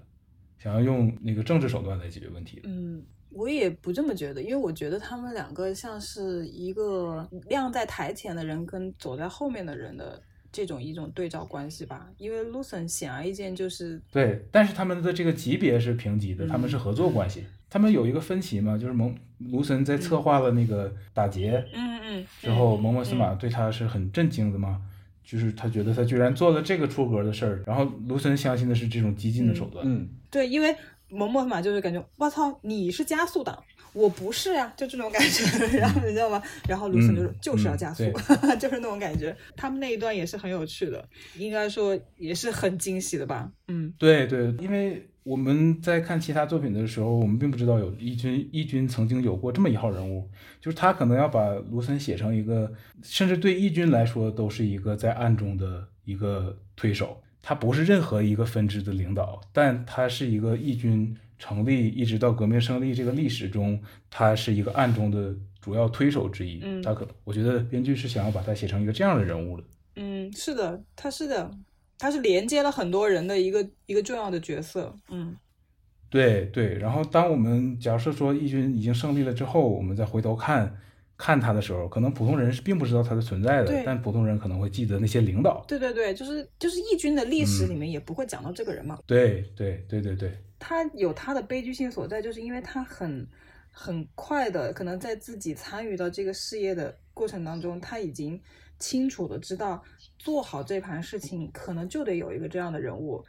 [0.58, 2.70] 想要用那个政治手段来解决问题的。
[2.70, 10.22] 嗯，我也不这么觉得，因为我觉得他们两个像是一个亮在台前的人跟走在后面的人的
[10.56, 12.08] 这种一种对照关系吧。
[12.18, 17.44] 因为 Lucen 显而易见就是对，但是他们的这个级别是平级的，他们是合作关系。
[17.70, 19.14] 他们有一个分歧嘛，就是蒙
[19.52, 24.82] 卢森在策划了那个打劫嗯嗯之后，蒙莫斯马对他是很震惊的嘛，
[25.26, 29.84] 就是他觉得他居然做了这个出格的事儿，然后卢森相信的是这种激进的手段。
[29.86, 30.74] 嗯，对，因为
[31.10, 33.62] 蒙莫马就是感觉，我操，你是加速党，
[33.96, 35.44] 我不是啊、就这种感觉，
[35.80, 36.42] 然后你知道吗？
[36.68, 39.36] 然后卢森就是、嗯就是要加速，嗯 就是那种感觉。
[39.56, 41.04] 他们那一段也是很有趣的，
[41.38, 43.50] 应该说也是很惊喜的吧？
[43.70, 50.30] 嗯，对对，因为我们在看其他作品的时候，我们并不知道有义军义军曾经有过这么一号人物，
[50.60, 52.72] 就是他可能要把卢森写成一个，
[53.02, 57.22] 甚至对义军来说都是一个在暗中的一个推手。
[57.48, 66.60] 他不是任何一个分支的领导，但他是一个义军成立一直到革命胜利这个历史中，他是一个暗中的主要推手之一。
[66.64, 69.64] 嗯他可我觉得编剧是想要把他写成一个这样的人物的。
[69.96, 71.52] 嗯，是的，他是的，
[71.98, 74.96] 他是连接了很多人的一个一个重要的角色。
[75.10, 75.36] 嗯
[76.08, 80.74] 对对，然后当我们假设说义军已经胜利了之后，我们再回头看
[81.18, 85.66] 看他的时候，可能普通人是并不知道他的存在的，但普通人可能会记得那些领导。
[85.68, 88.98] 对对对，就是就是义军的历史嗯里面也不会讲到这个人嘛。
[89.06, 90.32] 对对对对对，
[90.68, 93.28] 他有他的悲剧性所在，就是因为他很
[93.70, 98.42] 很快的，可能在自己参与到这个事业的过程当中，他已经
[98.80, 99.84] 清楚的知道
[100.18, 103.24] 做好这盘事情，可能就得有一个这样的人物。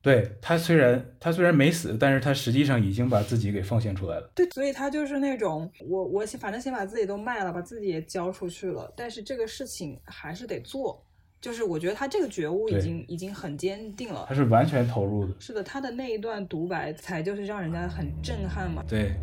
[0.00, 4.32] 对他虽然他虽然没死，但是他实际上已经把自己给奉献出来了。
[4.34, 11.04] 对，所以他就是那种我我先反正先把自己都卖了，把自己也交出去了，但是这个事情还是得做。
[11.41, 14.33] 就是我觉得他这个觉悟已对经已经很坚定了他。
[14.33, 15.33] 是完全投入的。
[15.39, 18.83] 是的，他的那一段独白才就是让人家很震撼嘛。
[18.87, 19.13] 对，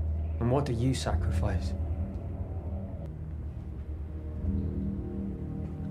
[0.41, 1.73] And what do you sacrifice?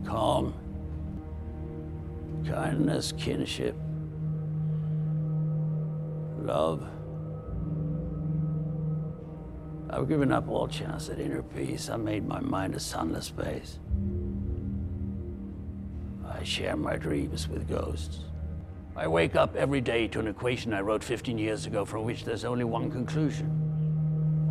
[0.06, 0.54] calm,
[2.44, 3.76] kindness, kinship,
[6.44, 6.82] love.
[9.92, 11.90] I've given up all chance at inner peace.
[11.90, 13.80] I made my mind a sunless space.
[16.45, 18.19] I share my dreams with ghosts.
[18.95, 22.23] I wake up every day to an equation I wrote 15 years ago from which
[22.23, 23.49] there's only one conclusion.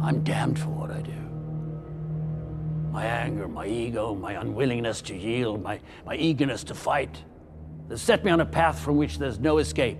[0.01, 1.13] I'm damned for what I do
[2.91, 7.23] my anger, my ego, my unwillingness to yield, my, my eagerness to fight.
[7.89, 9.99] They set me on a path from which there's no escape.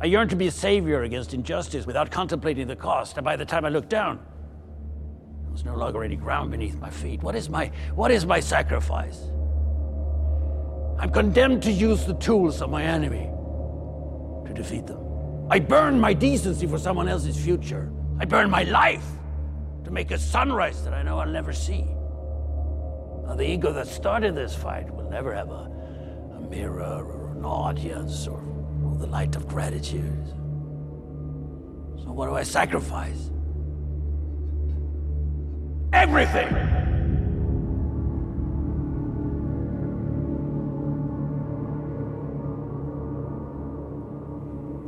[0.00, 3.44] I yearn to be a savior against injustice without contemplating the cost, and by the
[3.44, 4.20] time I look down,
[5.42, 7.22] there was no longer any ground beneath my feet.
[7.22, 9.30] What is my what is my sacrifice?
[10.98, 13.30] I'm condemned to use the tools of my enemy
[14.46, 14.98] to defeat them.
[15.48, 17.90] I burn my decency for someone else's future.
[18.18, 19.06] I burn my life
[19.84, 21.86] to make a sunrise that I know I'll never see.
[23.26, 25.70] Now, the ego that started this fight will never have a,
[26.36, 28.42] a mirror or an audience or,
[28.84, 30.26] or the light of gratitude.
[32.02, 33.30] So, what do I sacrifice?
[35.92, 36.87] Everything!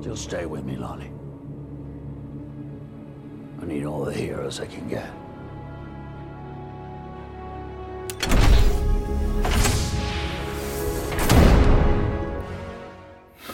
[0.03, 1.11] Just stay with me, Lonnie.
[3.63, 5.03] I need all the heroes I can get.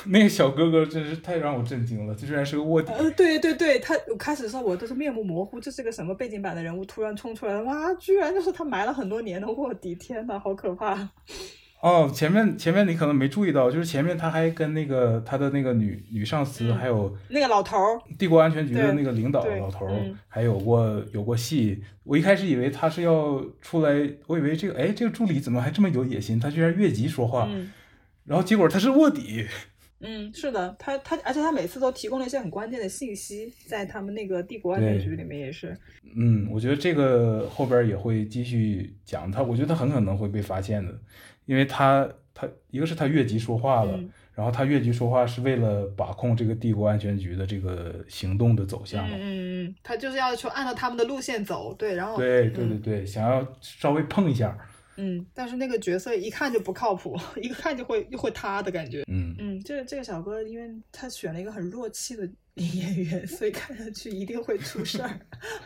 [0.08, 2.92] 那个小哥哥真是太让我震惊了，这居然是个卧底。
[2.92, 11.08] 呃，对对对，他我开始的时候我都是面目模糊，这是个什么背景板的人物突然冲出来了，哇，居然就是他埋了很多年的卧底，天哪，好可怕！
[11.86, 19.86] 哦，前面前面你可能没注意到，就是前面他还跟那个他的那个女女上司，嗯还有那个老头儿，帝国安全局的那个领导老头
[20.26, 21.80] 还有过有过戏。
[22.02, 26.40] 我一开始以为他是要出来，我以为这个哎这个助理怎么还这么有野心？
[26.40, 27.70] 他居然越级说话，嗯
[28.24, 29.46] 然后结果他是卧底。
[30.00, 35.76] 嗯，是的，他他，而且他每次都提供了一些很关键的信息，在他们那个帝国安全局里面也是，
[36.16, 40.92] 嗯，我觉得这个后边也会继续讲他，我觉得他很可能会被发现的，
[41.46, 44.10] 因为他他一个是他越级说话了，嗯。
[44.34, 49.16] 然后他越级说话是为了把控这个帝国安全局的这个行动的走向嘛。
[49.16, 52.80] 嗯嗯嗯，他就是要求按照他们的路线走，对，然后对对对嗯。
[52.82, 54.54] 对，想要稍微碰一下，
[54.96, 59.04] 嗯，但是那个角色一看就不靠谱， 一看就会又会塌的感觉。
[59.08, 65.20] 嗯，嗯，这个这个小哥，因为他选了一个很弱气的演员，所以看上去一定会出事儿。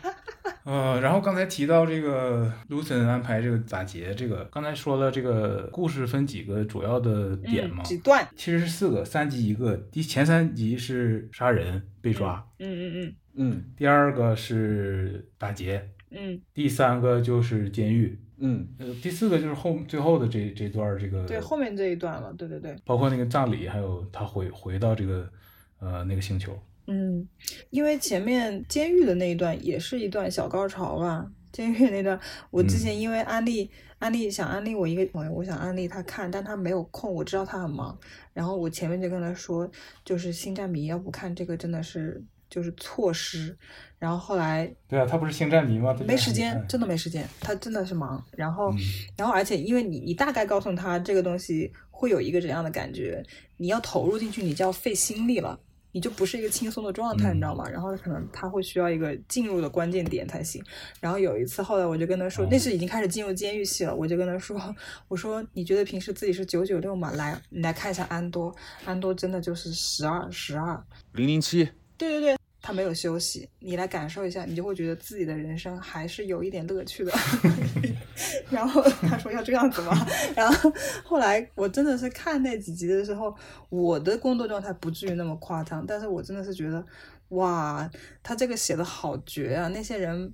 [0.63, 8.27] 呃，然后刚才提到这个卢森安排这个打劫，这个刚才说了，这个故事分几个主要的点嘛嗯，，几段。
[8.35, 9.75] 其实是四个，三集一个。
[9.75, 22.75] 第前三集是杀人被抓，嗯嗯嗯嗯第二个是打劫，嗯嗯，第三个就是监狱，嗯呃，第四个就是后最后的这这段儿这个，对，后面这一段了，对对对。
[22.83, 25.29] 包括那个葬礼，还有他回回到这个
[25.79, 27.27] 呃那个星球，嗯，
[27.69, 31.31] 因为前面监狱的那一段也是一段小高潮吧。
[31.51, 32.17] 监狱那段，
[32.49, 33.69] 我之前因为安利、
[33.99, 37.99] 安利想安利我一个朋友，我想安利他看，但他没有空，我知道他很忙。
[38.33, 39.69] 然后我前面就跟他说，
[40.05, 43.57] 就是星战迷要不看这个真的是就是措施。
[43.97, 45.95] 然后后来对啊，他不是星战迷吗？
[46.07, 48.23] 没时间，嗯真的没时间，他真的是忙。
[48.37, 48.77] 然后，嗯
[49.17, 53.23] 然后而且因为你你大概告诉他这个东西会有一个怎样的感觉，
[53.57, 55.59] 你要投入进去，你就要费心力了。
[55.93, 57.69] 你就不是一个轻松的状态，嗯你知道吗？
[57.69, 60.63] 然后可能他会需要一个进入的关键点才行。
[61.01, 64.57] 然后有一次，后来我就跟他说，哦那是已经开始进入监狱系了，我就跟他说，
[65.09, 67.11] 我说你觉得平时自己是九九六吗？
[67.11, 70.81] 来，你来看一下安多，安多真的就是十二十二，
[71.11, 77.11] 零零七，对对对，他没有休息，你来感受一下，你就会觉得自己的人生还是有一点乐趣的。
[78.51, 80.07] 然后他说要这样子吗？
[80.35, 80.71] 然后
[81.03, 83.35] 后来我真的是看那几集的时候，
[83.69, 86.85] 我的工作状态不至于那么夸张，但是我真的是觉得，
[87.29, 87.89] 哇，
[88.21, 89.67] 他这个写的好绝啊！
[89.69, 90.33] 那些人。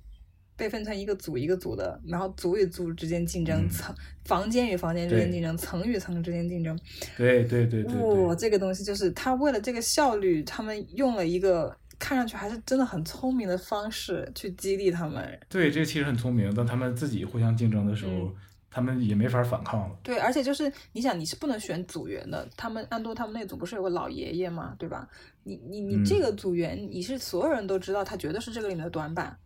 [0.58, 6.76] 被分成一个组一个组的，然后组与组之间竞争，嗯层房间与房间之间竞争，层与层之间竞争，
[7.16, 15.40] 对对对对哇、对，这个东西就是他为了这个效率，他们用了一个看上去还是真的很聪明的方式去激励他们。
[15.48, 16.52] 对，这个其实很聪明。
[16.54, 18.34] 当他们自己互相竞争的时候，嗯
[18.70, 19.96] 他们也没法反抗了。
[20.02, 22.46] 对，而且就是你想，你是不能选组员的。
[22.54, 25.08] 他们安多他们那组不是有个老爷爷嘛，对吧？
[25.42, 29.36] 你你你嗯这个组员，你是所有人都知道他绝对是这个里面的短板，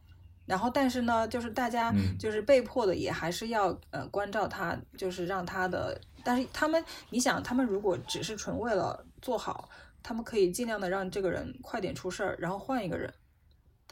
[0.44, 5.98] 然后，但是呢，就是大家嗯就是被迫的，也还是要呃关照他，就是让他的。
[6.24, 9.68] 但是他们，你想，他们如果只是纯为了做好，
[10.02, 13.12] 他们可以尽量的让这个人快点出事儿，然后换一个人。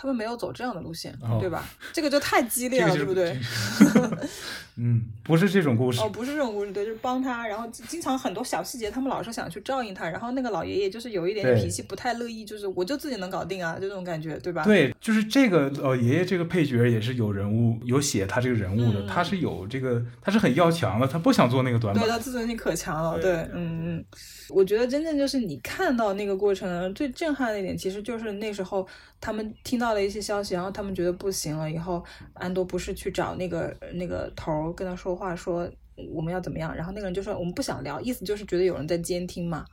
[0.00, 1.62] 他们没有走这样的路线，哦对吧？
[1.92, 4.28] 这个就太激烈了，这个就对不对？
[4.76, 6.08] 嗯，不是这种故事哦，。
[6.08, 14.64] 不是这种故事，对，就是帮他，然后经常很多小细节，他们老是想去照应他，然后那个老爷爷就是有一点点脾气，不太乐意，就是我就自己能搞定啊，就这种感觉，对吧？
[14.64, 22.10] 对，就是这个老，爷爷这个配角也是有人物有写他这个人物的，嗯他是有这个，他是很要强的，他不想做那个短板对。
[22.10, 24.04] 他自尊心可强了，对对，嗯嗯，
[24.48, 28.86] 我觉得真正就是你看到那个过程最震撼的一点，其实就是那时候
[29.20, 35.70] 他们听到了一些消息，然后他们觉得不行了，以后安多不是去找那个那个头儿跟他说话，说
[36.12, 39.64] 我们要怎么样，然后那个人就说我们不想聊，意思就是觉得有人在监听嘛。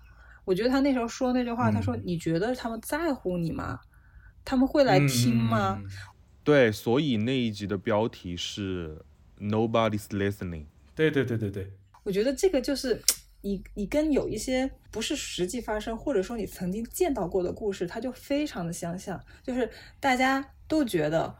[0.46, 3.80] 我觉得他那时候说那句话，他说嗯你觉得他们在乎你吗？
[4.46, 5.82] 他们会来听吗？
[6.44, 9.02] 对，所以那一集的标题是
[9.42, 10.66] Nobody's listening。
[10.96, 11.70] 对对对对对，
[12.04, 13.02] 我觉得这个就是
[13.48, 19.70] 你你跟有一些不是实际发生，或者说你曾经见到过的故事，它就非常的相像，就是
[20.02, 21.34] 大家都觉得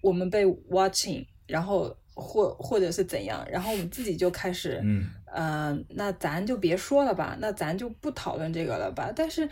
[0.00, 9.12] 我们被 watching，然后或或者是怎样，然后我们自己就开始，嗯，呃，那咱就别说了吧，那咱就不讨论这个了吧。
[9.16, 9.48] 但是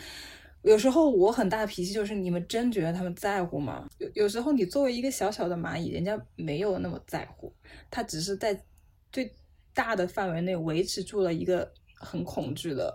[0.62, 3.88] 有时候我很大脾气，就是你们真觉得他们在乎吗？
[3.98, 7.52] 有有时候你作为一个小小的蚂蚁，人家没有那么在乎，
[7.90, 8.56] 他只是在
[9.10, 9.34] 最
[9.74, 12.94] 大的范围内维持住了一个很恐惧的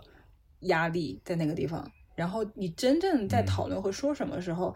[0.60, 1.90] 压力在那个地方。
[2.14, 4.74] 然后你真正在嗯讨论和说什么的时候，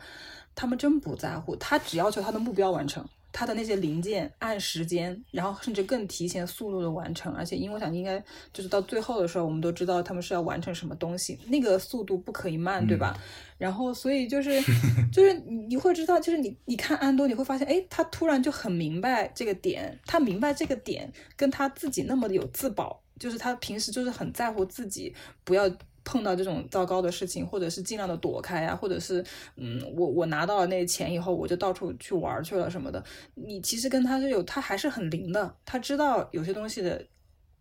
[0.54, 7.32] 他们真不在乎，他只要求他的目标完成，他的那些零件按时间，然后甚至更提前速度的完成。
[7.32, 8.22] 而且，因为我想应该
[8.52, 13.16] 就是到最后的时候，我们都知道他们是要完成什么东西，那个速度不可以慢，对吧？
[13.58, 14.60] 然后，所以就是
[15.12, 25.14] 就是你你会知道，就是你你看安多，你会发现，哎，他突然就很明白这个点，他明白这个点跟他自己那么的有自保，就是他平时就是很在乎自己
[25.44, 25.70] 不要。
[26.04, 29.24] 碰到这种糟糕的事情，或者是尽量的躲开啊，或者是
[29.56, 33.02] 嗯，我我拿到了那钱以后，我就到处去玩儿去了什么的。
[33.34, 37.04] 你其实跟他是有，他还是很灵的，他知道有些东西的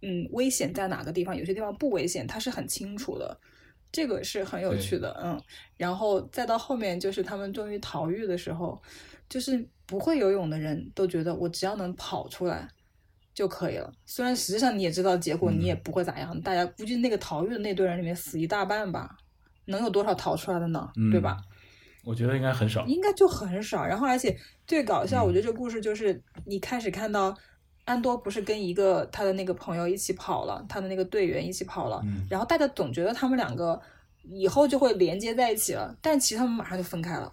[0.01, 3.37] 嗯危险在哪个地方，有些地方不危险，他是很清楚的。
[3.91, 5.41] 这个是很有趣的，嗯，
[5.75, 8.81] 然后再到后面就是他们终于逃狱的时候，
[9.27, 12.69] 就是不会游泳的人都觉得我只要能跑出来
[13.33, 13.91] 就可以了。
[14.05, 19.17] 虽然实际上你也知道结果，你也不会咋样，大家估计那个逃狱的那堆人里面死一大半吧，
[19.65, 20.89] 能有多少逃出来的呢？
[21.11, 21.37] 对吧？
[22.03, 22.85] 我觉得应该很少。
[22.87, 23.85] 应该就很少。
[23.85, 27.35] 然后，而且最搞笑，嗯我觉得这个故事就是你开始看到
[27.85, 33.79] 安多不是跟一个他的那个朋友一起跑了，他的那个队员一起跑了，嗯然后大家总觉得他们两个
[34.23, 37.31] 以后就会连接在一起了，但其实他们马上就分开了。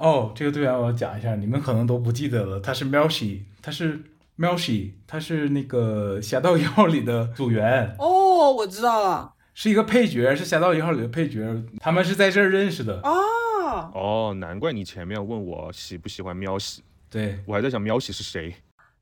[0.00, 4.00] 哦，这个队员我要讲一下，你们可能都不记得了，他是 Melshi，他是
[4.38, 12.98] Melshi，他是那个《侠盗一号》里的组员，哦，我知道了是一个配角，是《侠盗一号》里的配角，他们是在这儿认识的。
[13.02, 18.54] 哦，哦，难怪你前面问我喜不喜欢喵喜，对，我还在想喵喜是谁。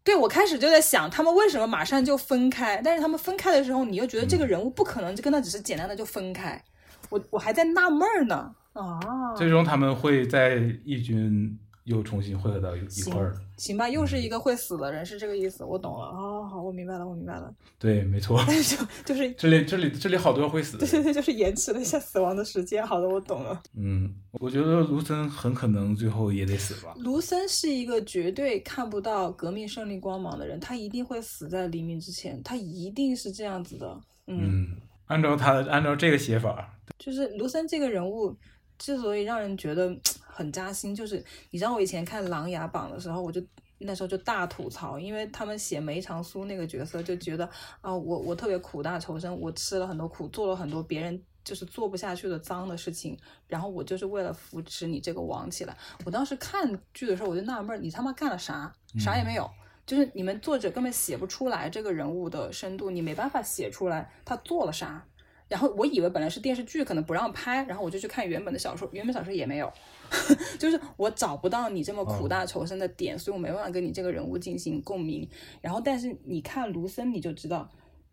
[0.02, 6.60] 对我开始就在想他们为什么马上就分开，但是他们分开的时候，你又觉得这个嗯人物不可能就跟他只是简单的就分开，
[7.08, 8.52] 我我还在纳闷儿呢。
[8.78, 13.34] 啊，最终他们会在义军又重新汇合到一块儿。
[13.56, 16.06] 行吧，又是一个会死的人，是这个意思，我懂了。
[16.06, 17.52] 哦，好，我明白了，我明白了。
[17.76, 20.78] 对，没错， 就就是这里这里这里好多会死。
[20.78, 22.86] 对对对，就是延迟了一下死亡的时间。
[22.86, 23.60] 好的，我懂了。
[23.76, 26.94] 嗯，我觉得卢森很可能最后也得死吧。
[26.98, 34.00] 卢森是一个绝对看不到革命胜利光芒的人，他一定会死在黎明之前，他一定是这样子的。
[34.28, 34.76] 嗯，嗯，
[35.06, 38.36] 按照他按照这个写法，就是卢森这个人物
[38.78, 43.42] 之所以让人觉得很扎心，就是你知道我以前看《琅琊榜》的时候，我就
[43.78, 47.48] 那时候就大吐槽，因为他们写梅长苏那个角色，就觉得
[47.80, 55.76] 啊，我我特别苦大仇深，我吃了很多苦，做了很多别人就是做不下去的脏的事情，然后我就是为了扶持你这个王起来。
[56.04, 58.72] 我当时看剧的时候，我就纳闷儿，你他妈干了啥？
[58.98, 59.48] 啥也没有。
[59.86, 65.06] 就是你们作者根本写不出来这个人物的深度，你没办法写出来他做了啥。
[65.48, 69.72] 然后我以为本来是电视剧，可能不让拍，然后我就去看原本的小说，原本小说也没有，
[70.58, 75.26] 就是我找不到你这么苦大仇深的点，所以我没办法跟你这个人物进行共鸣。
[75.60, 77.68] 然后，但是你看卢森，你就知道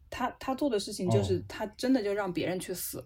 [0.09, 2.99] 他他做的事情就是哦他真的就让别人去死，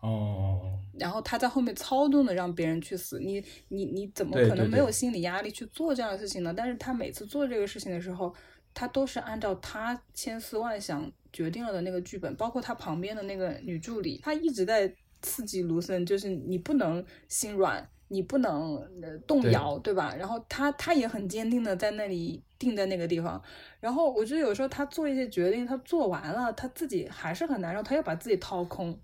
[0.00, 6.54] 哦哦哦，然后他在后面操纵的让别人去死，你你你怎么可能没有心理压力去做这样的事情呢？
[6.56, 8.34] 但是他每次做这个事情的时候，
[8.74, 20.14] 他都是按照他千思万想决定了的那个剧本，包括他旁边的那个女助理，她一直在刺激卢森，就是你不能心软，你不能呃动摇，对吧？
[20.18, 23.42] 然后他他也很坚定的在那里定在那个地方。
[23.80, 28.98] 然后我觉得有时候他做一些决定，他做完了，他自己还是很难受，他要把自己掏空。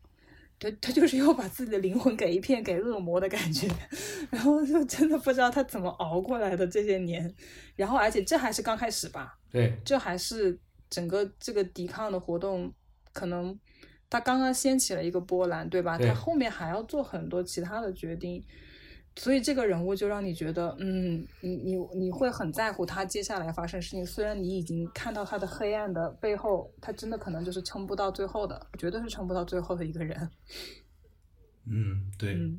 [0.60, 3.66] 对他就是又把自己的灵魂给一片给恶魔的感觉，
[4.30, 7.34] 然后就真的不知道他怎么熬过来的这些年。
[7.76, 10.56] 然后而且这还是刚开始吧，对，这还是
[10.90, 12.70] 整个这个抵抗的活动，
[13.14, 13.58] 可能
[14.10, 15.96] 他刚刚掀起了一个波澜，对吧？
[15.96, 18.44] 对他后面还要做很多其他的决定，
[19.16, 24.04] 所以这个人物就让你觉得，嗯，你你你会很在乎他接下来发生的事情。
[24.06, 30.30] 虽然你已经看到他的黑暗的背后，他真的可能就是撑不到最后的，绝对是撑不到最后的一个人。
[31.66, 32.34] 嗯，对。
[32.34, 32.56] 嗯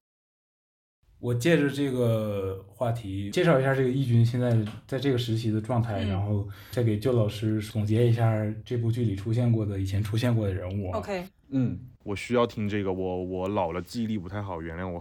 [1.22, 10.98] 我借着这个话题介绍一下这个义军现在在这个时期的状态，嗯然后再给旧老师总结一下这部剧里出现过的、以前出现过的人物啊。
[10.98, 15.00] OK，嗯，我需要听这个，我我老了，记忆力不太好，原谅我。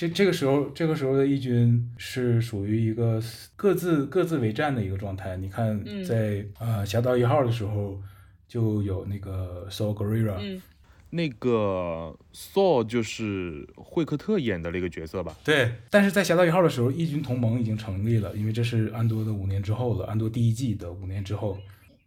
[0.00, 3.22] 这这个时候，这个时候的义军是属于一个
[3.54, 5.36] 各自各自为战的一个状态。
[5.36, 8.00] 你看嗯在，呃侠盗一号的时候，
[8.48, 10.62] 就有那个 Saul Guerrera，、嗯
[11.10, 15.36] 那个 Saw 就是惠克特演的那个角色吧？
[15.44, 21.58] 对，但是在侠盗一号的时候，义军同盟已经成立了，因为这是安多的五年之后了，安多第一季的五年之后。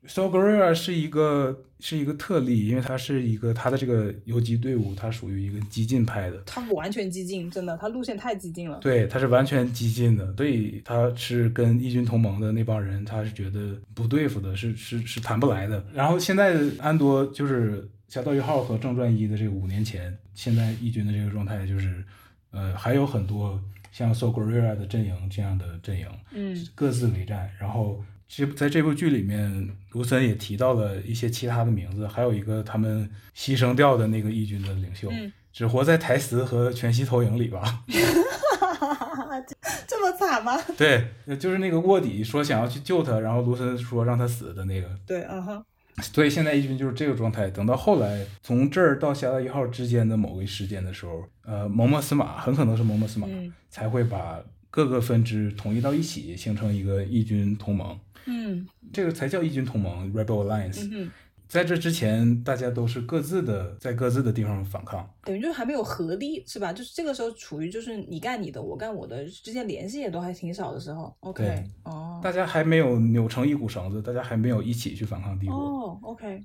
[0.08, 8.78] Guerrero 是一个是一个特例，因为他是一个他的这个游击队伍，他属于一个激进派的，他完全激进，真的，他路线太激进了。
[8.80, 15.84] 对，他是完全激进的，所以他是跟义军同盟的那帮人，他是觉得不对付的，是是是谈不来的。
[15.94, 22.04] 然后现在安多就是《侠盗一号》和《正传一》的这个五年前，现在义军的这个状态就是，
[22.52, 23.60] 呃，还有很多
[23.92, 27.50] 像 So Guerrera 的阵营这样的阵营，嗯各自为战。
[27.60, 28.04] 然后
[28.36, 37.84] 这在这部剧里面，卢森也提到了一些其他的名字，还有一个他们牺牲掉的那个义军的领袖，嗯只活在台词和全息投影里吧。
[39.48, 39.56] 这
[39.88, 40.60] 这么惨吗？
[40.78, 41.08] 对，
[41.38, 44.90] 就是那个卧底说想要去救他，然后卢森说让他死的那个。
[45.06, 45.64] 对，嗯哼，
[46.02, 47.50] 所以现在义军就是这个状态。
[47.50, 57.98] 等到后来，从这儿到侠盗一号之间的某个时间的时候，呃，蒙莫斯马很可能是蒙莫斯马、嗯才会把各个分支统一到一起，形成一个义军同盟。
[58.26, 60.88] 嗯这个才叫义军同盟 （Rebel Alliance）。
[60.92, 61.12] 嗯。
[61.46, 65.08] 在这之前，大家都是各自的，在各自的地方反抗。
[65.24, 66.74] 等于就是还没有合力，是吧？
[66.74, 71.16] 就是这个时候处于就是你干你的，我干我的，之间联系也都还挺少的时候。
[71.20, 75.56] OK，哦，大家还没有扭成一股绳子，大家还没有一起去反抗帝国。
[75.56, 76.44] 哦，OK，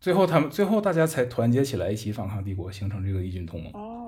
[0.00, 3.70] 最后，他们最后大家才团结起来，一起反抗帝国，形成这个义军同盟。
[3.74, 3.99] 哦，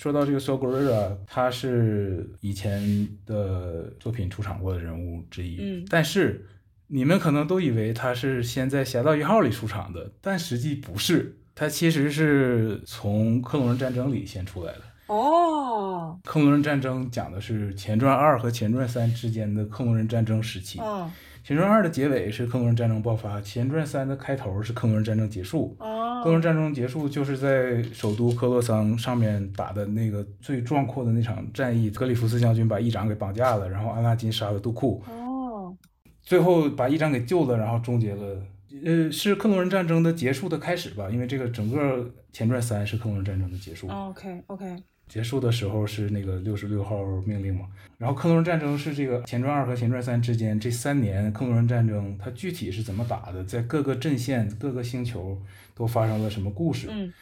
[0.00, 5.58] 说到这个 r i r a 他是以前的作品出场过的人物之一。
[5.60, 6.46] 嗯但是
[6.86, 14.80] 你们可能都以为他是先在《侠盗一号》里出场的，但实际不是，他其实是从克隆人战争里先出来的。
[15.08, 20.80] 哦，克隆人战争讲的是前传二和前传三之间的克隆人战争时期。
[20.80, 21.10] 嗯，
[21.50, 25.76] 前传二的结尾是克隆人战争爆发，前传三的开头是克隆人战争结束。
[25.80, 35.76] 哦，克隆人战争结束就是在首都科洛桑上面打的那个最壮阔的那场战役，格里夫斯将军把议长给绑架了，然后阿拉金杀了杜库，哦，
[36.22, 38.40] 最后把议长给救了，然后终结了。
[38.84, 43.88] 呃，是克隆人战争的结束的开始吧，因为这个整个前传三是克隆人战争的结束。
[43.88, 44.76] OK，OK，
[45.10, 47.66] 结束的时候是那个六十六号命令嘛，
[47.98, 55.36] 然后克隆人战争是这个前传二和前传三之间这三年克隆人战争，它具体是怎么打的，在各个阵线、各个星球
[55.74, 56.86] 都发生了什么故事。
[56.88, 57.12] 嗯。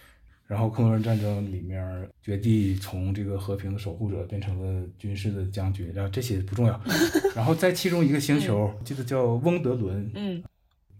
[0.46, 6.78] 然后克隆人战争里面，绝地从这个和平的守护者变成了军事的将军，然后这些不重要。
[7.34, 10.42] 然后在其中一个星球，记得叫翁德伦，嗯。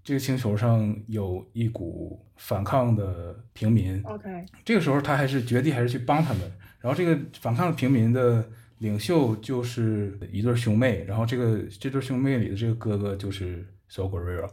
[0.05, 6.51] 这个星球上有一股反抗的平民，，OK，这个时候他还是绝地还是去帮他们，
[6.81, 8.49] 然后这个反抗平民的
[8.79, 14.51] 领袖就是一对兄妹，然后这个这对兄妹里的这个哥哥就是 s o g o r i r a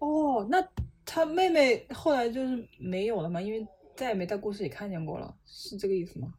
[0.00, 0.62] 哦，那
[1.04, 3.40] 他妹妹后来就是没有了吗？
[3.40, 6.32] 因为再也没在故事里看见过了，是这个意思吗？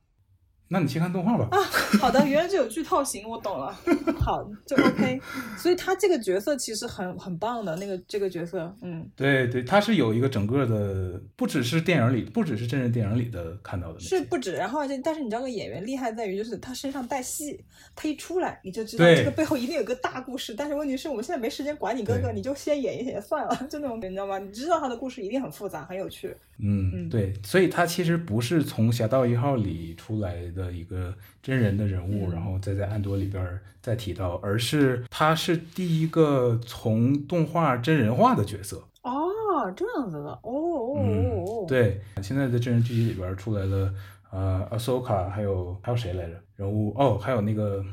[0.70, 1.48] 那你去看动画吧。
[1.52, 1.58] 啊
[2.00, 3.76] 好的，原来这有剧透型，我懂了。
[4.20, 5.20] 好，就 OK。
[5.58, 14.54] 所以他这个角色其实很很棒的，那个这个角色，嗯，对对，他是有一个整个的，不只是电影里，不只是真人电影里的看到的，是不止。
[14.54, 17.60] 然后而且，但是你知道个演员厉害在于，就是他身上带戏，
[17.96, 20.54] 他一出来你就知道这个背后一定有个大故事。
[20.54, 24.38] 但是问题是我们现在没时间管你哥哥，你就先演一演算了，就那种你知道吗？
[24.38, 26.36] 你知道他的故事一定很复杂，很有趣。
[26.62, 38.84] 嗯，嗯对，所以他其实不是从《侠盗一号》里出来的一个真人的人物，嗯然后再在安多里边儿再提到，而是他是第一个从动画真人化的角色。
[39.04, 43.94] 哦，这样子的，哦哦哦嗯哦，，对，现在的真人剧集里边儿出来了，
[44.32, 46.36] 呃，Ahsoka，还有还有谁来着？
[46.58, 47.84] 人物哦，还有那个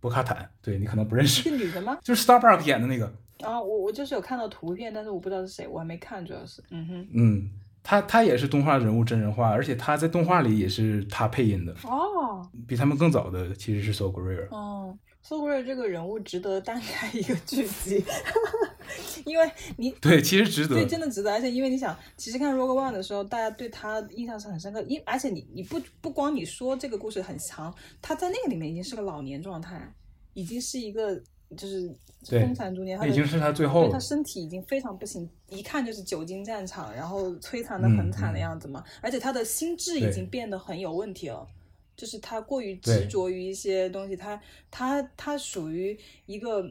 [0.00, 1.98] 博卡坦，对你可能不认识，是女的吗？
[2.04, 3.12] 就是 Starbuck 演的那个。
[3.40, 7.08] 啊，我我就是有看到图片，但是我不知道是谁，我还没看，主要是，嗯哼。
[7.12, 7.50] 嗯，
[7.82, 11.72] 他他也是动画人物真人化，而且他在动画里也是他配音的。
[11.84, 14.48] 哦，比他们更早的其实是 So Greer。
[14.50, 18.04] 哦，So Greer 这个人物值得单开一个剧集，
[19.24, 21.32] 因为你对，其实值得，对，真的值得。
[21.32, 29.80] 而且因为你想，其实看 Rogue One 的时候，大家对他印象是很深刻，因而且你你不不光你说这个故事很长，他在那个里面已经是个老年状态，
[30.34, 31.20] 已经是一个
[31.56, 31.88] 就是
[32.28, 38.84] 对风残中年，他已经是他最后对他身体已经非常不行，一看就是久经战场，然后摧残的很惨的样子嘛。
[39.00, 41.46] 而且他的心智已经变得很有问题了，
[41.96, 44.40] 就是他过于执着于一些东西，他
[44.70, 46.62] 他他属于一个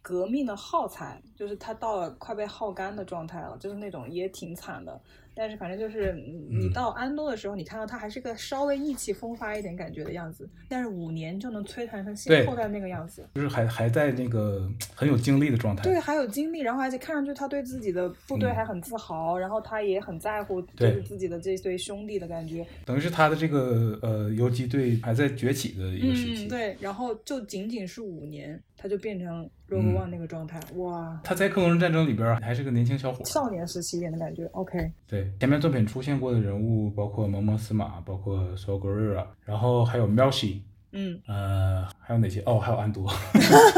[0.00, 5.00] 革命的耗材，就是他到了快被耗干的状态了，就是那种也挺惨的。
[5.34, 13.26] 但是反正就是嗯你嗯到安多的时候，你看到他还是个稍微意气风发一点感觉的样子，但是五年就能摧残成对现后的那个样子。
[13.34, 15.82] 就是还还在那个很有精力的状态。
[15.82, 22.66] 对，还有精力，然后而且看上去他对自己的部队嗯还很自豪，然后他也很在乎就是自己的这对兄弟的感觉。
[22.84, 26.46] 等于是他的这个呃游击队还在崛起的一个时期。
[26.46, 33.24] 嗯，对，然后就仅仅是五年，他就变成 Rogue 嗯 One 那个状态，哇，他在克隆人战争里边还是个年轻小伙。
[33.24, 34.44] 少年时期一点的感觉。
[34.52, 40.60] OK，对，前面作品出现过的人物包括蒙蒙斯马，包括 So Guerrera，然后还有 Melshi，
[40.92, 42.42] 嗯，呃，还有哪些？
[42.42, 43.10] 哦，还有安多。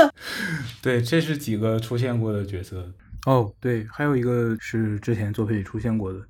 [0.82, 2.92] 对，这是几个出现过的角色。
[3.26, 6.20] 哦，对，还有一个是之前作品里出现过的，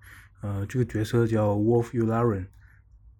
[0.42, 2.46] 呃，这个角色叫 Wolf Yularen，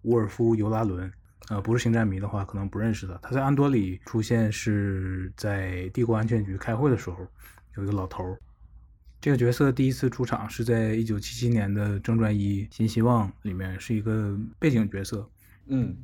[0.03, 1.11] 沃尔夫·尤拉伦。
[1.49, 3.19] 呃，不是星战迷的话，可能不认识的。
[3.21, 7.27] 他在安多里出现是在帝国安全局开会的时候，
[7.75, 8.39] 有一个老头儿。
[9.21, 15.27] 这个角色第一次出场是在一九七七年的《正传一：新希望》里面，是一个背景角色。
[15.67, 15.95] 嗯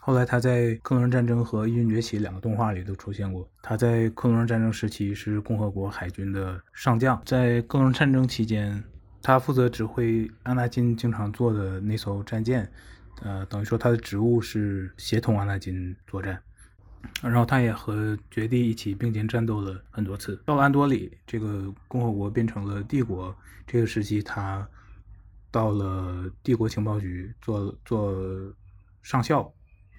[0.00, 3.48] 后来他在《克隆人战争》和《异军崛起》两个动画里都出现过。
[3.60, 8.84] 他在克隆人战争时期是共和国海军的上将，在克隆人战争期间，
[9.20, 12.70] 他负责指挥安纳金经常坐的那艘战舰，
[13.22, 16.40] 呃，等于说他的职务是协同阿纳金作战。
[17.22, 20.42] 然后他也和绝地一起并肩战斗了很多次。
[20.44, 24.68] 到了安多里，这个共和国变成了帝国，这个时期他
[25.52, 28.12] 到了帝国情报局做做
[29.02, 29.52] 上校，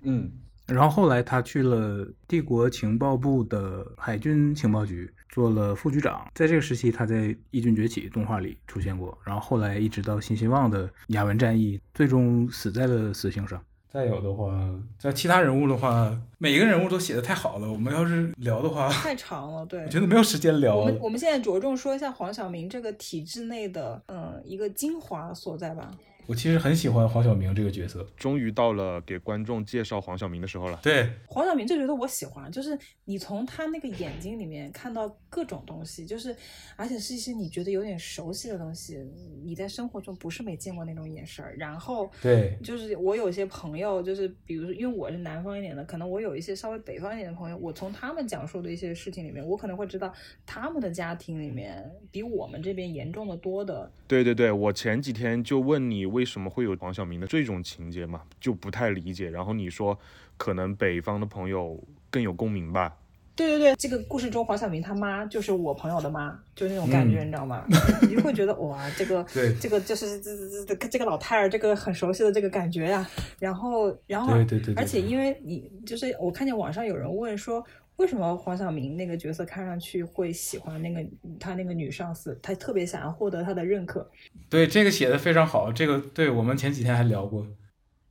[0.03, 0.29] 嗯
[0.67, 6.29] 然后后来他去了帝国情报部的海军情报局，做了副局长。
[6.35, 7.15] 在这个时期，他在
[7.51, 9.17] 《义军崛起》动画里出现过。
[9.23, 13.61] 然后后来一直到新希望的雅文战役，最终死在了死刑上。
[13.89, 14.53] 再有的话，
[14.99, 17.71] 在其他人物的话，每一个人物都写的太好了。
[17.71, 19.87] 我们要是聊的话，太长了，对我。
[19.87, 20.85] 觉得没有时间聊我。
[20.85, 25.89] 们我们现在着重说一下黄晓明这个体制内的，嗯，一个精华所在吧。
[26.27, 28.05] 我其实很喜欢黄晓明这个角色。
[28.17, 30.79] 终于到了给观众介绍黄晓明的时候了。
[30.83, 36.35] 对，黄晓明这角色我喜欢，就是你从他那个眼睛里面看到各种东西，就是
[36.75, 38.97] 而且是一些你觉得有点熟悉的东西，
[39.45, 41.55] 你在生活中不是没见过那种眼神儿。
[41.57, 50.13] 然后对就是我有些朋友，就是比如说，因为我是南方一点的，可能我有一些稍微北方一点的朋友，我从他们讲述的一些事情里面，我可能会知道
[50.45, 53.89] 他们的家庭里面比我们这边严重的多的。
[54.07, 59.29] 对对对，我前几天就问你为什么会有黄晓明的这种情节嘛，就不太理解。
[59.29, 59.97] 然后你说
[60.35, 62.97] 可能北方的朋友更有共鸣吧。
[63.35, 67.63] 对对对，这个故事中黄晓明他妈就是我朋友的妈，就那种感觉，嗯你知道吗？
[68.01, 73.07] 你就会觉得哇，这个 对这个就是这这这个老太儿，这个很熟悉的这个感觉呀、
[73.37, 77.63] 然后然后对对对对而且因为你就是我看见网上有人问说。
[77.97, 81.03] 为什么黄晓明那个角色看上去会喜欢那个
[81.39, 82.37] 他那个女上司？
[82.41, 84.09] 他特别想要获得她的认可。
[84.49, 85.71] 对，这个写的非常好。
[85.71, 87.45] 这个对我们前几天还聊过。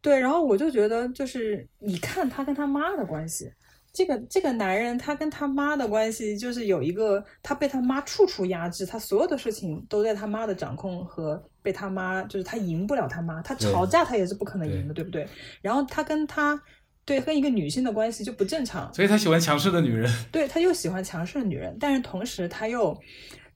[0.00, 3.50] 对，然后我就觉得，就是你看他跟他妈的关系，
[3.92, 15.26] 这个这个男人他跟他妈的关系，就是有一个他被他妈处处压制，他所有的事情都在他妈的掌控和被他妈，就是他赢不了他妈，他吵架他也是不可能赢的，对不对？
[15.60, 16.60] 然后他跟他
[17.06, 20.12] 对跟一个女性的关系就不正常，所以他喜欢强势的女人。
[20.30, 22.94] 对他又喜欢强势的女人，但是同时他又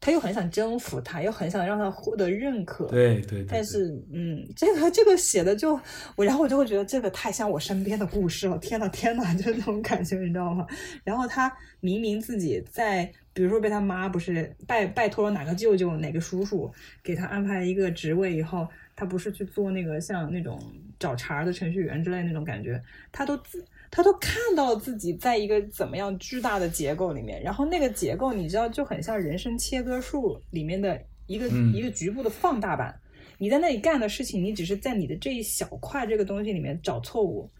[0.00, 3.42] 他又很想征服她，又很想让她获得认可，对对对。
[3.42, 5.78] 对但是，嗯，这个这个写的就
[6.16, 8.56] 我，然后我就会觉得这个太像我身边的故事了。
[8.58, 10.66] 天呐，天呐，就是那种感觉，你知道吗？
[11.04, 16.72] 然后他明明自己在，比如说被他妈不是拜拜托了哪个舅舅、哪个叔叔
[17.02, 20.58] 给他安排一个职位以后，他不是去做那个像那种
[21.00, 22.80] 找茬儿的程序员之类那种感觉，
[23.10, 32.94] 他都自他都看到自己在一个怎么样巨大的结构里面，然后那个结构你知道就很像人生切割术里面的一个、嗯一个局部的放大版。
[33.38, 37.50] 你在那里干的事情，你只是在你的这一小块这个东西里面找错误。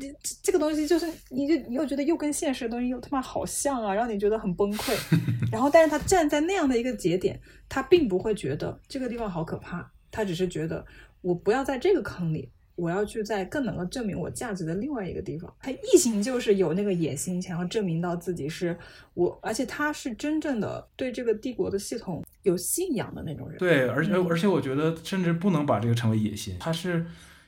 [0.00, 0.12] 这
[0.42, 4.92] 这个东西就是，你就你又觉得又跟现实的东西又他妈好像啊，让你觉得很崩溃。
[5.52, 10.84] 然后，但是他站在那样的一个节点，他并不会觉得这个地方好可怕，他只是觉得
[11.24, 15.50] 我不要在这个坑里，我要去在更能够证明我价值的另外一个地方。
[15.58, 18.76] 他异形就是有那个野心，想要证明到自己是
[19.14, 23.58] 我，而且他是真正的对这个帝国的系统有信仰的那种人。
[23.58, 27.06] 对，而且嗯而且我觉得甚至不能把这个称为野心，他是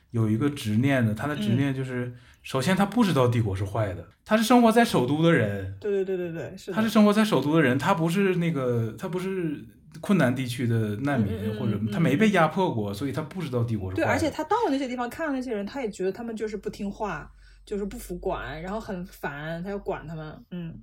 [0.09, 1.13] 有一个执念的。
[1.13, 2.11] 他的执嗯念就是，
[2.41, 6.71] 首先他不知道帝国是坏的，他是生活在首都的人，对对对对对，是。
[6.71, 9.63] 他是生活在首都的人，他不是那个他不是
[10.01, 17.31] 困难地区的难民，或者嗯他没被压迫过，所以他不知道帝国是坏对，而且他到了那些地方，看到那些人，他也觉得他们就是不听话，
[17.65, 20.45] 就是不服管，然后很烦，他要管他们。
[20.51, 20.73] 嗯，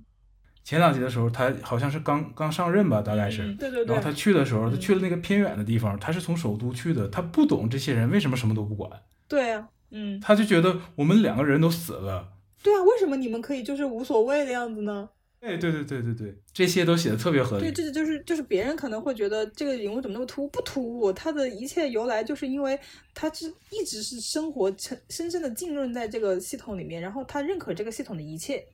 [0.63, 3.43] 前两集的时候，他好像是刚刚上任吧，大概是。
[3.43, 8.89] 嗯对对对然后他去的时候，他嗯去了那个偏远的地方，他是从首都去的，他不懂这些人为什么什么都不管，
[9.27, 12.33] 对啊，嗯，他就觉得我们两个人都死了。
[12.63, 15.07] 对啊，为什么你们可以就是无所谓的样子呢？
[15.45, 17.63] 对对对对对对，这些都写的特别合理。
[17.63, 20.47] 对，这就是就是别人可能会觉得这个人物怎么那么突兀？
[20.49, 22.79] 不突兀，他的一切由来就是因为
[23.13, 28.65] 他是一直是生活深深深的浸润在这个系统里面，然后他认可这个系统的一切，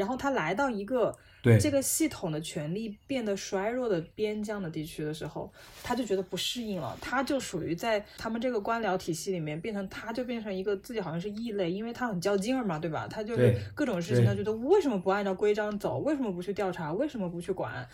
[0.00, 13.06] 然后他来到一个对这个系统的权力变得衰弱的边疆的地区的时候，他就觉得不适应了，他就属于在他们这个官僚体系里面变成，他就变成一个自己好像是异类，因为他很较劲儿嘛，对吧？
[13.10, 15.98] 他就是各种事情，他觉得为什么不按照规章走？
[15.98, 16.92] 为什么不去调查？
[16.94, 17.86] 为什么不去管？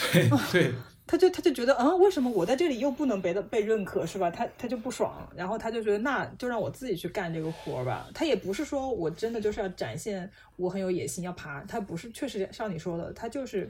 [0.12, 0.72] 对对
[1.10, 4.30] 他就他就觉得，嗯，为什么我在这里又不能被的被认可，是吧？
[4.30, 8.08] 他他就不爽，然后他就觉得，那就让我自己去干这个活儿吧。
[8.14, 13.68] 他也不是说我真的就是要展现我很有野心要爬，他不是，确实像你说的，他就是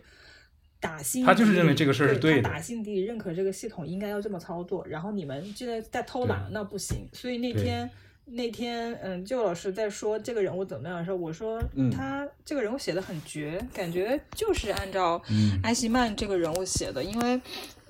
[0.80, 7.08] 打心他就是认为这个事儿是对的他打心底里认可这个系统应该要这么操作，然后你们现在在偷懒，那不行。
[7.14, 7.90] 所以那对天。
[8.32, 17.40] 那天，嗯，就老师在说这个人物怎么样的时候，我说嗯他这个人物写的很绝，感觉就是按照嗯埃希曼这个人物写的，因为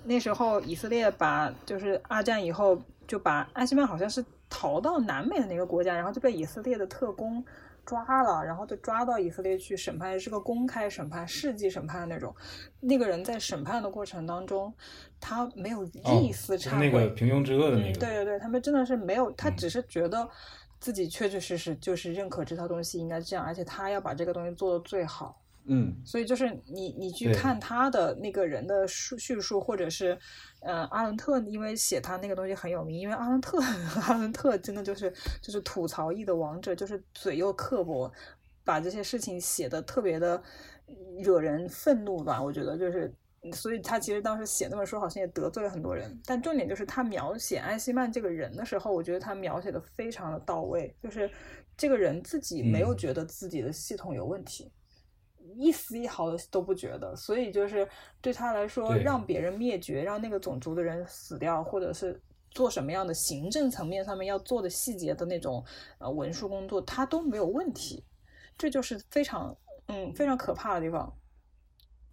[0.04, 7.44] 那时候以色列把就是二战以后就把埃希曼好像是逃到南美的那个国家，然后就被以色列的特工
[7.90, 12.32] 抓了，然后就抓到以色列去审判，是个公开审判、世纪审判的那种。
[12.78, 14.72] 那个人在审判的过程当中，
[15.18, 20.28] 他没有哦一丝就是忏悔，那个平庸之恶的那嗯，对对对，他们真的是没有，他嗯只是觉得
[20.78, 25.39] 自己确确实实就是认可这套东西应该这样，而且他要把这个东西做得最好。
[25.72, 30.18] 嗯所以就是你你去看他的那个人的叙叙述，或者是，
[30.60, 33.58] 呃，阿伦特因为写他那个东西很有名，因为阿伦特
[34.08, 38.12] 阿伦特真的就是就是吐槽艺的王者，就是嘴又刻薄，
[38.64, 40.42] 把这些事情写的特别的
[41.22, 43.12] 惹人愤怒吧，我觉得就是。
[43.54, 46.20] 所以他其实当时写那本书，好像也得罪了很多人。
[46.26, 51.30] 但重点就是他描写艾希曼这个人的时候，我觉得他描写的非常的到位，就是
[51.74, 54.70] 这个人自己没有嗯觉得自己的系统有问题，
[55.56, 57.88] 一丝一毫的都不觉得，所以就是
[58.20, 62.20] 对他来说，让别人灭绝，让那个种族的人死掉，或者是
[62.50, 65.64] 做什么样的行政层面上面要做的细节的那种
[65.98, 68.04] 呃文书工作，他都没有问题，
[68.58, 69.56] 这就是非常
[69.88, 71.12] 嗯非常可怕的地方。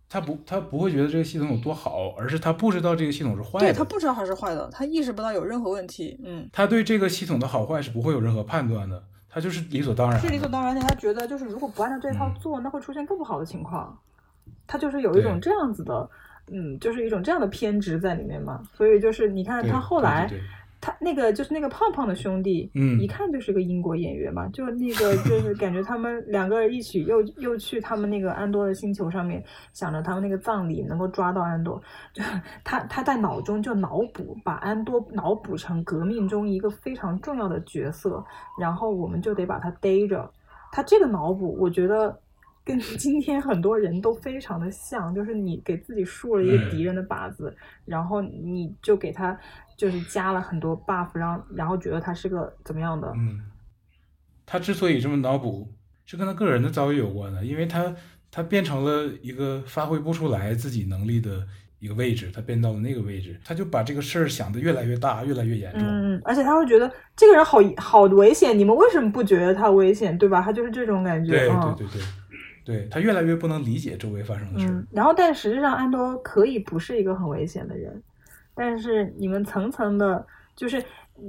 [0.10, 3.60] 他不他不会觉得这个系统有多好，而是他不知道这个系统是坏的。
[3.60, 6.50] 对他不知道它是坏的，他意识不到有任何问题，嗯。
[6.54, 9.04] 他对这个系统的好坏是不会有任何判断的，
[9.38, 10.20] 他就是理所当然。
[10.20, 13.96] 是理所当然的，他觉得就是如果不按照这套嗯做，那会出现更不好的情况。
[14.66, 16.10] 他就是有一种这样子的，
[16.52, 18.64] 嗯，就是一种这样的偏执在里面嘛。
[18.74, 20.28] 所以就是你看他后来，
[20.88, 31.82] 他那个就是那个胖胖的兄弟，嗯一看就是个英国演员嘛，就那个就是感觉他们 两个人一起又又去他们那个安多的星球上面，想着他们那个葬礼能够抓到安多，
[32.14, 32.24] 就
[32.64, 38.24] 他他在脑中就脑补把安多脑补成革命中一个非常重要的角色，
[38.58, 40.32] 然后我们就得把他逮着。
[40.72, 42.18] 他这个脑补，我觉得
[42.64, 47.54] 跟 今天很多人都非常的像，就是你给自己竖了一个嗯敌人的靶子，
[47.86, 49.38] 然后你就给他
[49.78, 53.40] 就是加了很多 buff，然后然后觉得他是个怎么样的，嗯，
[54.46, 55.72] 他之所以这么脑补，
[56.06, 57.96] 是跟他个人的遭遇有关的，因为他
[58.32, 61.46] 他变成了一个发挥不出来自己能力的
[61.80, 65.84] 一个位置，他变到了那个位置，他就把这个事儿想的越来越大，越来越严重。
[65.84, 70.42] 嗯，而且他会觉得这个人好好危险，你们为什么不觉得他危险，对吧？
[70.42, 72.02] 他就是这种感觉，对嗯对对
[72.66, 74.72] 对，对他越来越不能理解周围发生的事儿。
[74.72, 78.02] 嗯，然后但实际上安多可以不是一个很危险的人，
[78.58, 80.84] 但是你们层层的，就是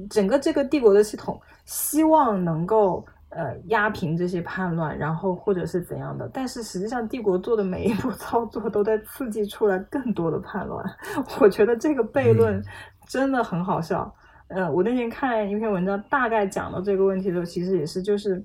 [0.09, 10.85] 整个这个帝国的系统，希望能够呃压平这些叛乱，然后或者是怎样的，但是实际上帝国做的每一步 操作都在刺激出来更多的叛乱。
[11.39, 12.65] 我觉得这个悖论嗯
[13.07, 14.13] 真的很好笑。
[14.49, 18.43] 呃，我那天看一篇文章，大概讲到这个问题的时候，其实也是就是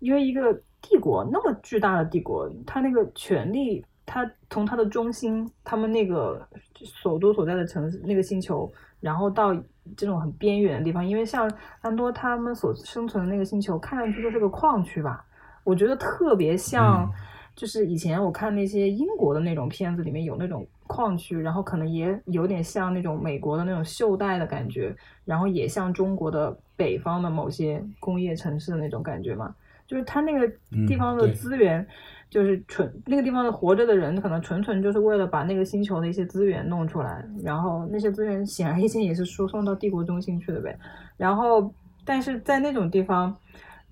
[0.00, 0.52] 因为一个
[0.82, 3.82] 帝国那么巨大的帝国，它那个权力，
[4.12, 6.44] 它从它的中心，他们那个
[6.84, 9.54] 首都所在的城市那个星球，然后到
[9.96, 11.48] 这种很边缘的地方，因为像
[11.80, 15.24] 安多他们所生存的那个星球，看上去就是个矿区吧，
[15.62, 17.04] 我觉得特别像。
[17.04, 24.96] 嗯就是以前我看那些英国的那种片子，里面有那种矿区，然后可能也有点像那种美国的那种袖带的感觉，
[25.26, 29.54] 然后也像中国的北方的某些工业城市的那种感觉嘛。
[29.86, 30.48] 就是它那个
[30.86, 31.86] 地方的资源，
[32.30, 40.78] 就是纯那个地方的活着的人，可能纯纯就是为了把那个星球的一些资源弄出来，然后那些资源显而易见也是输送到帝国中心去的呗。
[41.16, 41.74] 然后，
[42.04, 43.36] 但是在那种地方，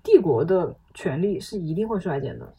[0.01, 2.51] 帝国的权力是一定会衰减的。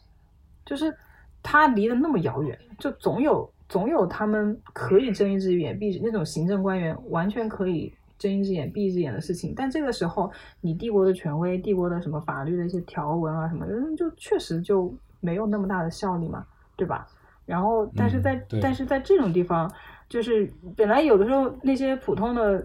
[0.63, 0.95] 就是
[1.41, 13.65] 他离得那么遥远，就总有总有他们可以睁一只眼闭那种行政官员完全可以睁一只眼闭一只眼的事情，但这个时候你帝国的权威、帝国的什么法律的一些条文啊什么，
[13.97, 16.45] 就确实就没有那么大的效力嘛，
[16.75, 17.07] 对吧？
[17.45, 19.71] 然后，但是在、嗯但是在这种地方，
[20.09, 22.59] 就是本来有的时候那些普通的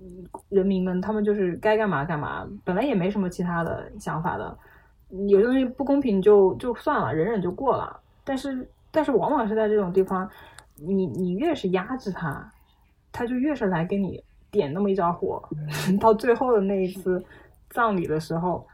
[0.00, 4.56] 嗯人民们，他们就是该干嘛干嘛，本来也没什么其他的想法的。
[5.28, 8.00] 有些东西不公平就就算了，忍忍就过了。
[8.24, 10.28] 但是但是往往是在这种地方，
[10.76, 12.50] 你你越是压制他，
[13.12, 15.42] 他就越是来给你点那么一着火。
[16.00, 17.22] 到最后的那一次
[17.70, 18.66] 葬礼的时候，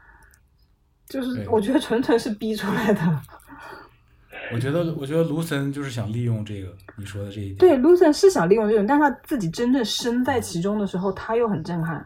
[1.09, 3.21] 就是我觉得纯纯是逼出来的。
[4.53, 7.57] 我觉得，我觉得卢森就是想利用这个你说的这一点。
[7.57, 12.03] 对卢森是想利用这种，但是他自己真正身在其中的时候，他又很震撼。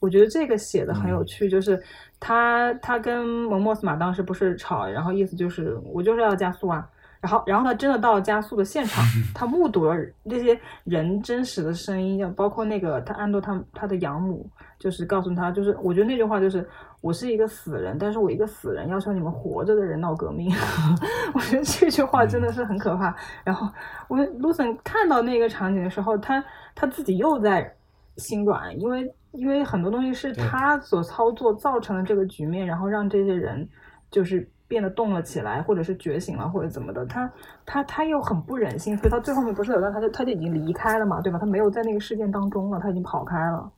[0.00, 1.80] 我觉得这个写的很有趣，就是
[2.18, 6.88] 他他跟蒙莫斯马当时不是吵，然后意思就是我就是要加速啊，
[7.20, 9.04] 然后然后他真的到了加速的现场，
[9.34, 9.94] 他目睹了
[10.28, 14.48] 这些人真实的声音，包括那个他安多他他的养母，
[14.78, 16.66] 就是告诉他，就是我觉得那句话就是
[17.00, 20.52] 我是一个死人，但是我一个死人要求你们活着的人闹革命，
[21.34, 23.14] 我觉得这句话真的是很可怕。
[23.44, 23.68] 然后
[24.08, 24.16] 我
[24.52, 26.42] c n 看到那个场景的时候，他
[26.74, 27.74] 他自己又在
[28.16, 33.68] 心软，因为因为很多东西是他所操作造成的这个局面，然后让这些人
[34.10, 37.04] 就是变得动了起来，或者是觉醒了，或者怎么的。
[37.06, 37.32] 他
[37.66, 41.38] 他他又很不忍心，所以他最后面不是有段他就他就已经离开了嘛，对吧？
[41.38, 43.72] 他没有在那个事件当中了，他已经跑开了。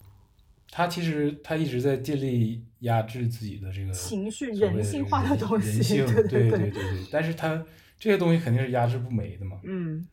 [0.72, 6.80] 他其实他一直在尽力压制自己的这个情绪人性化的东西人性对对对对
[7.10, 7.60] 但是他
[7.98, 10.06] 这些东西肯定是压制不没的嘛，嗯，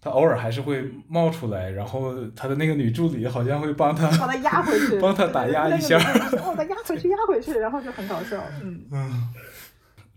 [0.00, 5.98] 他偶尔还是会冒出来，然后他的那个女助理好像会帮他把他压回去，帮他打压一下。
[5.98, 8.40] 那个哦，他压回去，压回去，然后就很搞笑。
[8.62, 9.28] 嗯，嗯，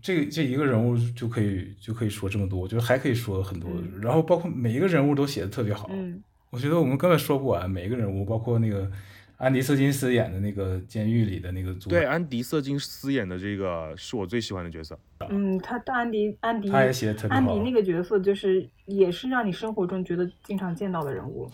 [0.06, 3.68] 这这一个人物就可以就可以说这么多，我觉得还可以说很多，
[4.00, 6.22] 然后包括每一个人物都写的特别好，嗯。
[6.50, 8.88] 我觉得我们根本说不完每一个人物，包括那个
[9.36, 14.98] 安迪·瑟金斯演的那个监狱里的那个组对，安迪·瑟金斯演的这个是我最喜欢的角色。
[15.28, 21.50] 嗯，他的安迪安迪他也写的特别好安迪那个角色就是也是让你生活中觉得经常见到的人物，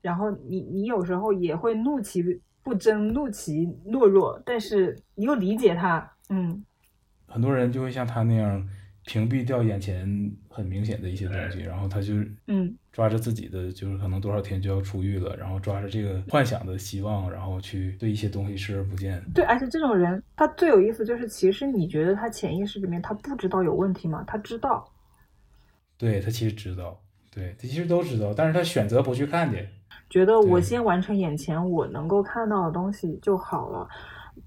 [0.00, 2.22] 然后你你有时候也会怒其
[2.62, 6.64] 不争，怒其懦弱，但是你又理解他，嗯
[7.28, 8.66] 很多人就会像他那样
[9.06, 10.06] 屏蔽掉眼前
[10.48, 12.14] 很明显的一些东西，然后他就
[12.46, 19.22] 嗯抓着自己的就是可能多少天就要出狱了，然后抓着这个幻想的希望，然后去对一些东西视而不见。
[19.34, 24.24] 对，而且这种人他最有意思就是，其实你觉得他潜意识里面他不知道有问题吗？
[24.26, 24.86] 他知道，
[25.96, 27.00] 对他其实知道，
[27.30, 29.66] 对他其实都知道，但是他选择不去看见。
[30.10, 33.88] 觉得我先完成眼前我能够看到的东西就好了。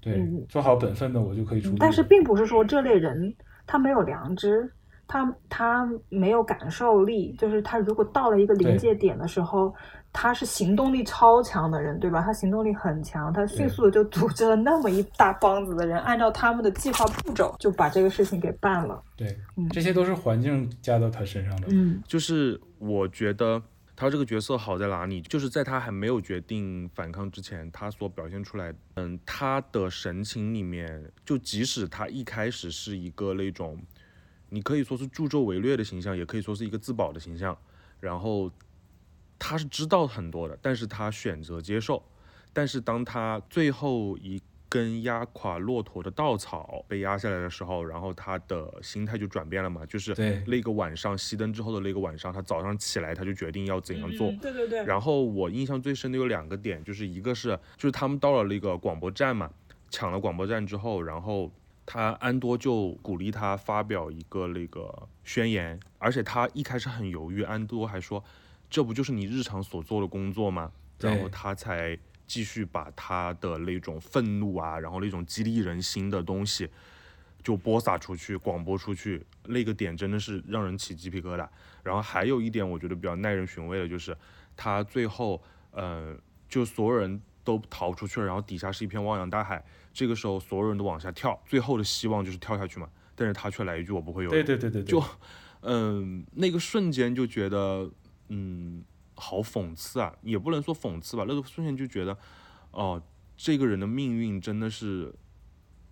[0.00, 1.74] 对，嗯做好本分的我就可以出。
[1.78, 3.34] 但是并不是说这类人
[3.66, 4.70] 他没有良知，
[5.06, 9.74] 他他没有感受力，就是他如果到了一个临界点的时候，
[10.14, 12.20] 他是行动力超强的人，对吧？
[12.20, 19.02] 他行动力很强，他迅速的就组织了那么一大帮子的人，按照他们的计划步骤就把这个事情给办了。
[19.16, 21.68] 对嗯，这些都是环境加到他身上的。
[21.70, 23.62] 嗯就是我觉得
[24.02, 33.80] 他这个角色好在哪里，就是在他还没有决定反抗之前，他所表现出来，嗯，他的神情里面，就即使他一开始是一个那种，
[34.48, 37.56] 你可以说是助纣为虐的形象，也可以说是一个自保的形象，
[38.00, 38.50] 然后
[39.38, 42.02] 他是知道很多的，但是他选择接受，
[42.52, 44.42] 但是当他最后一
[44.72, 50.14] 根压垮骆驼的稻草被压下来的时候，然后他的心态就转变了嘛，就是
[50.46, 54.30] 那个晚上熄灯之后的那个晚上，他早上起来他就决定要怎样做。
[54.30, 59.50] 嗯对对对，然后我印象最深的有两个点，就是一个是就是他们到了那个广播站嘛，
[59.90, 61.52] 抢了广播站之后，然后
[61.84, 64.90] 他安多就鼓励他发表一个那个
[65.22, 68.24] 宣言，而且他一开始很犹豫，安多还说
[68.70, 70.72] 这不就是你日常所做的工作吗？
[70.98, 71.98] 然后他才
[72.32, 76.66] 继续把他的那种愤怒啊，然后那种激励人心的东西
[77.42, 81.46] 就播撒出去、广播出去，那个点真的是让人起鸡皮疙瘩。
[81.82, 84.16] 然后还有一点我觉得比较耐人寻味的就是，
[84.56, 85.42] 他最后
[85.72, 86.16] 呃，
[86.48, 94.32] 就所有人都逃出去了，然后底下是一片汪洋大海，这个时候所有人都往下跳，最后的希望就是跳下去嘛，但是他却来一句我不会游泳。
[94.32, 95.04] 对对对对，对就
[95.60, 97.90] 嗯，那个瞬间就觉得，
[98.28, 98.82] 嗯，
[99.22, 102.18] 好讽刺啊，也不能说讽刺吧，那个瞬间就觉得，
[102.72, 103.00] 哦、
[103.36, 105.14] 这个人的命运真的是，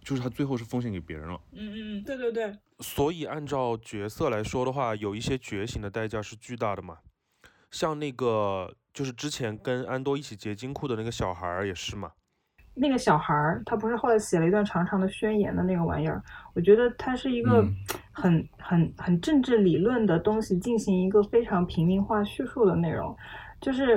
[0.02, 1.40] 就是他最后是奉献给别人了。
[1.52, 6.98] 嗯嗯，对对对，所以按照角色来说的话，有一些觉醒的代价是巨大的嘛，
[7.70, 12.10] 像那个就是之前跟安多一起结金库的那个小孩儿也是嘛，
[12.80, 16.22] 那个小孩儿，他不是后来写了一段长长的宣言的那个玩意儿，
[16.54, 17.74] 我觉得他是一个嗯。
[18.12, 23.16] 很、很很政治理论的东西，进行一个非常平民化叙述的内容，
[23.60, 23.96] 就是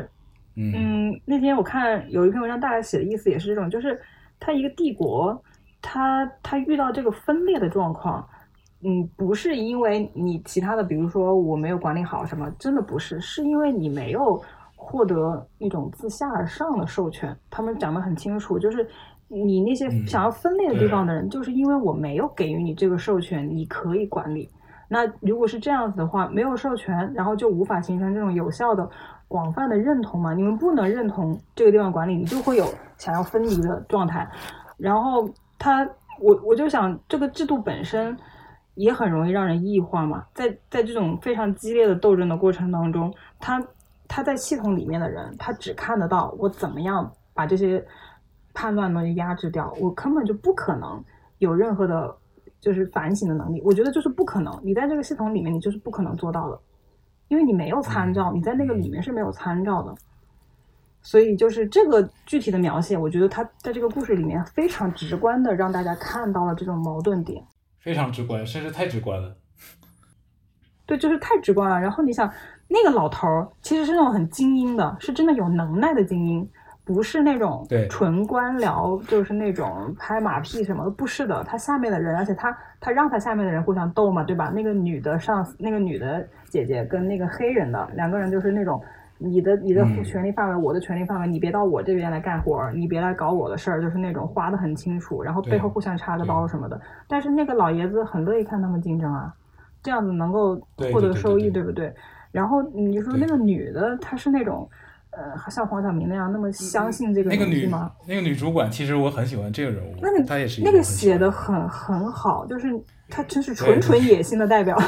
[0.55, 0.71] 嗯。
[0.73, 3.99] 嗯，那天我看有一篇文章，大概写的意思也是这种，就是
[4.39, 5.43] 他一个帝国，
[5.81, 8.25] 他他遇到这个分裂的状况，
[8.81, 14.41] 嗯，不是因为你其他的，比如说我没有管理好什么，真的不是，是因为你没有
[14.83, 17.35] 获得一种自下而上的授权。
[17.49, 18.87] 他们讲得很清楚，就是
[19.27, 24.49] 你那些嗯想要分裂的地方的人，就是因为我没有给予你这个授权，你可以管理。
[24.89, 28.87] 那如果是这样子的话，没有授权，然后就无法形成这种有效的、
[29.27, 30.33] 广泛的认同嘛？
[30.35, 32.65] 你们不能认同这个地方管理，你就会有
[32.97, 34.29] 想要分离的状态。
[34.77, 35.27] 然后
[35.57, 35.83] 他，
[36.19, 38.15] 我我就想，这个制度本身
[38.75, 40.25] 也很容易让人异化嘛。
[40.35, 43.59] 在在这种非常激烈的斗争的过程当中，他
[44.15, 47.83] 他在系统里面的人，他只看得到我怎么样把这些
[48.53, 51.03] 判断能力压制掉，我根本就不可能
[51.39, 52.15] 有任何的，
[52.61, 53.59] 就是反省的能力。
[53.65, 56.61] 我觉得就是不可能，你在这个系统里面，你就是不可能做到的，
[57.27, 59.95] 因为你没有参照，你在那个里面是没有参照的。
[61.01, 67.43] 所以就是这个具体的描写，我觉得他在这个故事里面非常直观的让大家看到了这种矛盾点。
[67.79, 69.35] 非常直观，甚至太直观了。
[70.85, 71.79] 对，就是太直观了。
[71.79, 72.31] 然后你想，
[72.73, 76.49] 那个老头儿其实是那种很精英的，是真的有能耐的精英，
[76.83, 81.43] 不是那种纯官僚，就是那种拍马屁什么的，不是的。
[81.43, 84.51] 他下面的人，而且他他让他下面的人互相斗嘛，对吧？
[84.53, 88.81] 那个女的上司，那个女的姐姐跟那个黑人的两个人就是那种。
[89.19, 96.81] 你的你的嗯权利范围，我的权利范围，你别到我这边来干活儿，你别来搞我的事儿，就是那种划得很清楚，然后背后互相插个刀什么的。
[97.07, 99.33] 但是那个老爷子很乐意看他们竞争啊，
[99.81, 100.59] 这样子能够
[100.91, 101.93] 获得收益，对不对？
[102.33, 104.69] 然后你说那个女的，她是那种，
[105.11, 107.91] 呃，像黄晓明那样那么相信这个那个女东西吗？
[108.05, 112.67] 那个女主管，其实我很喜欢这个人物，那个她也是一那个写的很很好，就是
[113.07, 114.77] 她真是纯纯野心的代表。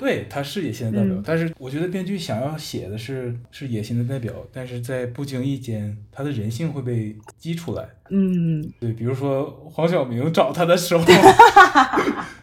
[0.00, 7.86] 对，她是野心的代表，嗯但是我觉得编剧想要写的是是野心的代表，但是在不经意间，她的人性会被激出来。
[8.10, 11.04] 嗯，对，比如说黄晓明找她的时候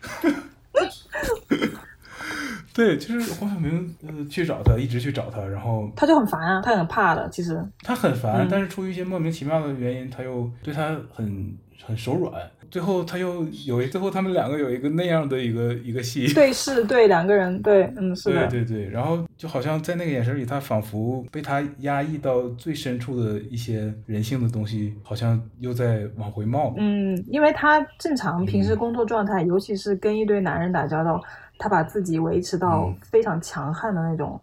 [2.73, 7.63] 对，就是黄晓明呃去找他，一直去找他，然后他就很烦啊，他很怕的，其实。
[7.83, 11.55] 他很烦，嗯但是出于一些莫名其妙的原因，他又对他很
[11.85, 12.33] 很手软。
[12.71, 26.73] 最后他又有一，最后他们两个有一个那样的一个一个戏，对视对两个人，对，嗯，是对的，对对，然后就好像在那个眼神里，他仿佛被他压抑到最深处的一些人性的东西，好像又在往回冒。
[26.79, 31.21] 嗯，因为他正常平时嗯工作状态，尤其是跟一堆男人打交道，
[31.63, 32.95] 她把自己维持到嗯。
[33.01, 34.37] 非常强悍的那种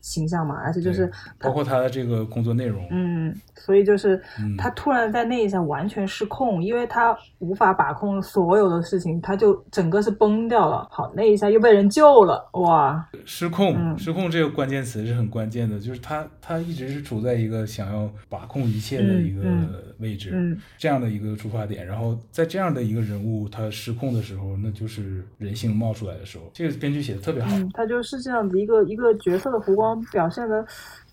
[0.00, 10.88] 形象嘛，而且就是包括他的这个工作内容，嗯，所以就是嗯他突然在那一下完全失控，因为他无法把控所有的事情，他就整个是崩掉了。
[10.90, 19.68] 好，那一下又被人救了，哇，失控，嗯失控这个关键词是很关键的，就是他他一直是处在一个想要把控一切的一个嗯
[19.98, 21.86] 位置，嗯这样的一个出发点。
[21.86, 26.44] 然后在这样的一个人物他失控的时候，那就是人性冒出来的时候。
[26.52, 30.64] 这个编剧写的特别好，嗯，他就是这样子一个一个角色的弧光表现的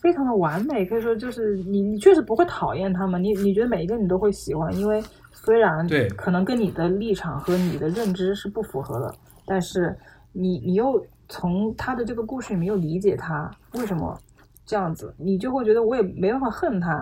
[0.01, 9.13] 非常的完美，可以说就是你你确实不会讨厌他们，你你觉得每一个你都会喜欢，因为虽然对可能跟你的立场和你的认知是不符合的，
[9.45, 9.95] 但是
[10.33, 14.17] 你你又从他的这个故事里面又理解他为什么
[14.65, 17.01] 这样子，你就会觉得我也没办法恨他。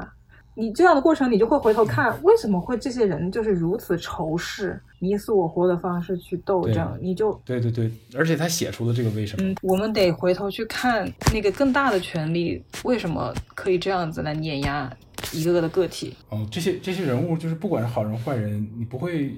[0.56, 6.98] 你这样的过程，你就会回头看，为什么会这些人就是如此仇视、你死我活的方式去斗争？
[7.02, 9.48] 你就对对对，而且他写出了这个为什么。
[9.48, 14.91] 嗯，我们得回头去看那个更大的权利为什么可以这样子来碾压
[15.34, 16.15] 一个个的个体。
[16.30, 19.36] 哦，这些这些人物就是不管是好人坏人，你不会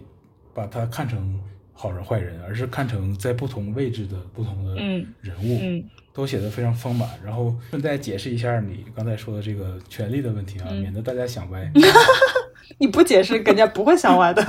[0.53, 1.39] 把他看成
[1.73, 5.57] 好人坏人，而是看成在不同位置的不同的嗯人物。
[5.61, 5.83] 嗯
[6.17, 7.07] 都写得非常丰满。
[7.23, 11.71] 然后顺带解释一下你刚才说的这个权力的问题啊，免得大家想歪。
[12.79, 14.43] 你不解释，人家不会想歪的。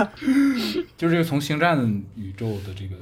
[0.96, 1.78] 就是这个从星战
[2.16, 2.96] 宇宙的这个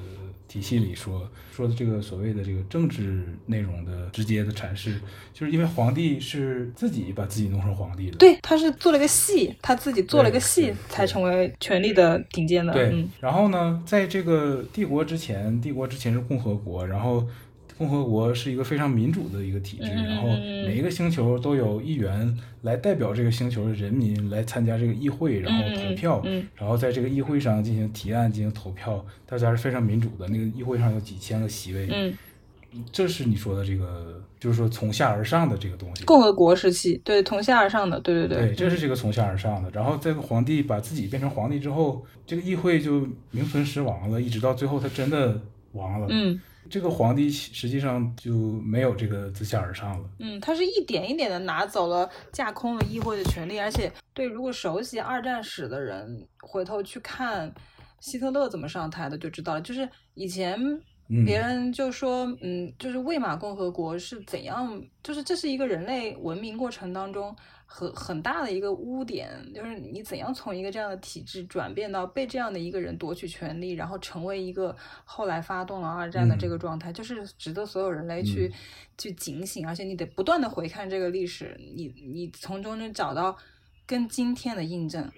[0.48, 5.00] 体系里说说的这个所谓的这个政治内容的直接的阐释，
[5.32, 8.16] 就是因为皇帝是自己把自己弄成皇帝的。
[8.18, 12.72] 对，他是做了个戏，他自己做了个戏，才成为权力的顶尖的。
[12.74, 17.26] 对，嗯然后呢，在这个帝国之前，帝国之前是共和国，然后
[17.78, 20.28] 共和国是一个非常民主的一个体制，嗯然后
[20.66, 26.22] 每一个星球都有议员来代表这个星球的人民来参加这个议会，然后投票，
[26.54, 30.26] 然后在这个议会上进行提案、进行投票，大家是非常民主的。
[30.28, 32.14] 那个议会上有几千个席位，嗯，
[32.90, 36.04] 这是你说的这个，就是说从下而上的这个东西。
[36.04, 39.70] 共和国时期，对，从下而上的，对对对，这是这个从下而上的。
[39.70, 45.38] 然后这个皇帝把自己变成皇帝之后，这个议会就名存实亡了，一直到最后他真的
[45.72, 46.06] 亡了。
[46.10, 48.32] 嗯这个皇帝实际上就
[48.62, 50.08] 没有这个自下而上了。
[50.18, 57.52] 嗯，他是一点一点的拿走了架空了议会的权利，而且对如果熟悉二战史的人回头去看
[58.00, 60.58] 希特勒怎么上台的就知道了，就是以前
[61.08, 67.34] 嗯别人就说，嗯，就是魏玛共和国是怎样，就是这是一个人类文明过程当中
[67.66, 74.74] 很很大的一个污点，就是你怎样从一个这样的体制转变到被这样的一个人夺取权利，然后成为一个
[75.04, 78.50] 后来发动了二战的这个状态，就是值得所有人类去、
[78.96, 83.36] 去警醒，而且你得不断的回看这个历史，你你从中能找到
[83.84, 85.10] 跟今天的印证。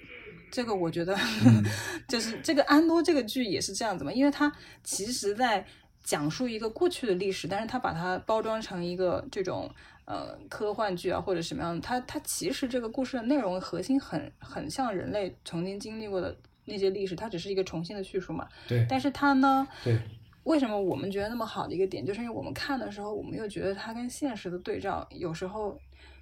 [0.51, 1.15] 这个我觉得，
[2.09, 4.51] 就是这个安多这个剧也是这样子嘛，因为它
[4.83, 5.63] 其实在
[6.03, 9.71] 讲述一个过去的历史，但是它把它包装成一个这种
[10.09, 18.49] 呃科幻剧啊或者什么样的，它它其实这个故事的内容核心很很像人类曾经经历过的那些历史，它只是一个重新的叙述嘛。
[18.67, 19.99] 对但是它呢，对，
[20.45, 25.79] 为什么我们觉得那么好的一个点，就是因为我们看的时候，我们又觉得它跟现实的对照，有时候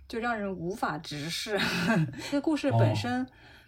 [0.08, 1.56] 就让人无法直视。
[2.28, 3.24] 这个故事本哦身，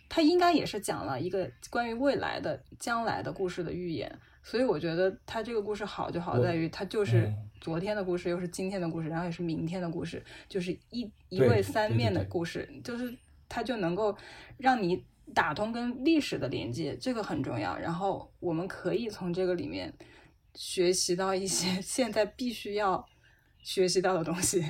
[0.09, 4.19] 它应该也是讲了一个关于未来的、将来的故事的预言。
[4.49, 13.15] 所以我觉得他这个故事好就好在于，他就是嗯昨天的故事，又是今天的故事，然后也是明天的故事，就是一一位三面的故事，就是
[13.47, 14.17] 它就能够
[14.57, 15.05] 让你
[15.35, 17.77] 打通跟历史的连接，这个很重要。
[17.77, 19.93] 然后我们可以从这个里面
[20.55, 23.07] 学习到一些 现在必须要
[23.63, 24.65] 学习到的东西。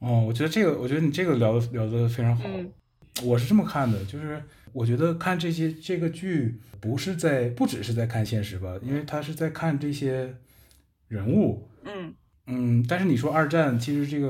[0.00, 2.44] 哦，我觉得这个，我觉得你这个聊的聊的非常好。
[2.46, 2.70] 嗯
[3.22, 4.42] 我是这么看的，就是
[4.76, 10.34] 我觉得看这些这个剧不是在不只是在看现实吧，因为他是在看这些
[11.08, 11.66] 人物。
[11.82, 12.12] 嗯
[12.48, 14.28] 嗯，但是你说二战，其实这个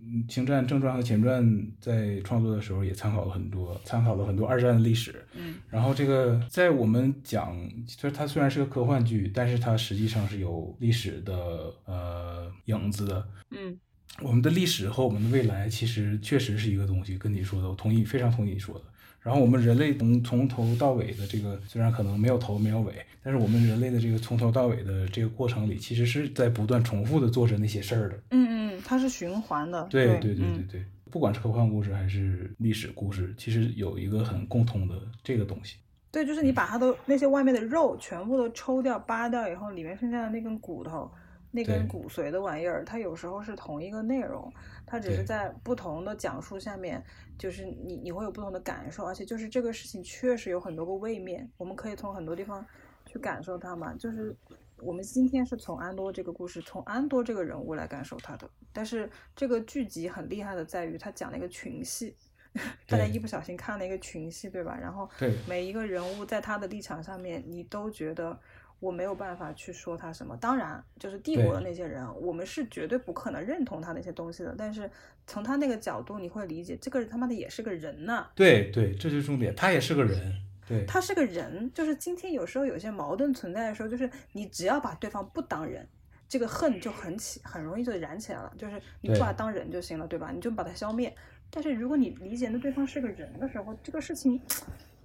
[0.00, 5.26] 嗯星战正传和前传在创作的时候也参考了很多，参考了很多二战的历史。
[5.36, 13.28] 嗯然后这个在我们讲，就是它虽然是个科幻剧，但是它实际上是有历史的呃影子的。
[13.50, 13.76] 嗯
[14.22, 18.84] 我们的历史和我们的未来其实确实是一个东西，跟你说的，我同意，非常同意你说的。
[19.20, 28.18] 然后我们人类从从头到尾的这个，虽然可能没有头没有尾，但是我们人类的这个从头到尾的这个过程里，其实是在不断重复的做着那些事儿的。
[28.30, 29.86] 嗯嗯，它是循环的。
[29.90, 35.76] 对对对对对嗯，不管是科幻故事还是历史故事，其实有一个很共通的这个东西。
[36.10, 41.10] 对，就是你把它的那些外面的肉全部都抽掉、扒掉以后，里面剩下的那根骨头、
[41.50, 44.52] 那根骨髓的玩意儿，它有时候是同一个内容，
[44.86, 47.02] 它只是在不同的讲述下面，
[47.38, 52.64] 就是你你会有不同的感受，而且就是这个事情确实有很多个位面，我们可以从很多地方
[53.06, 53.94] 去感受它嘛。
[53.94, 54.36] 就是
[54.78, 62.14] 我们今天是从安多这个故事，从安多这个人物来感受他的，但是这个剧集很厉害的在于它讲了一个群戏。
[62.88, 64.76] 大家一不小心看了一个群戏，对吧？
[64.80, 68.36] 然后对每一个人物在他的立场上面，你都觉得
[68.80, 70.36] 我没有办法去说他什么。
[70.36, 74.54] 当然，就是帝国的那些人，我们是绝对不可能认同他那些东西的。
[74.56, 74.90] 但是
[75.26, 80.34] 从他那个角度，你会理解这个人他妈的也是个人呐、对对，这就是重点，他也是个人。
[80.66, 81.70] 对，他是个人。
[81.74, 85.86] 就是今天有时候有些矛盾存在的时候，就是你只要把对方不当人。
[86.28, 88.52] 这个恨就很起，很容易就燃起来了。
[88.58, 90.30] 就是你不把他当人就行了，对吧？
[90.30, 91.10] 你就把他消灭。
[91.50, 94.38] 但是如果你理解那对方是个人的时候，这个事情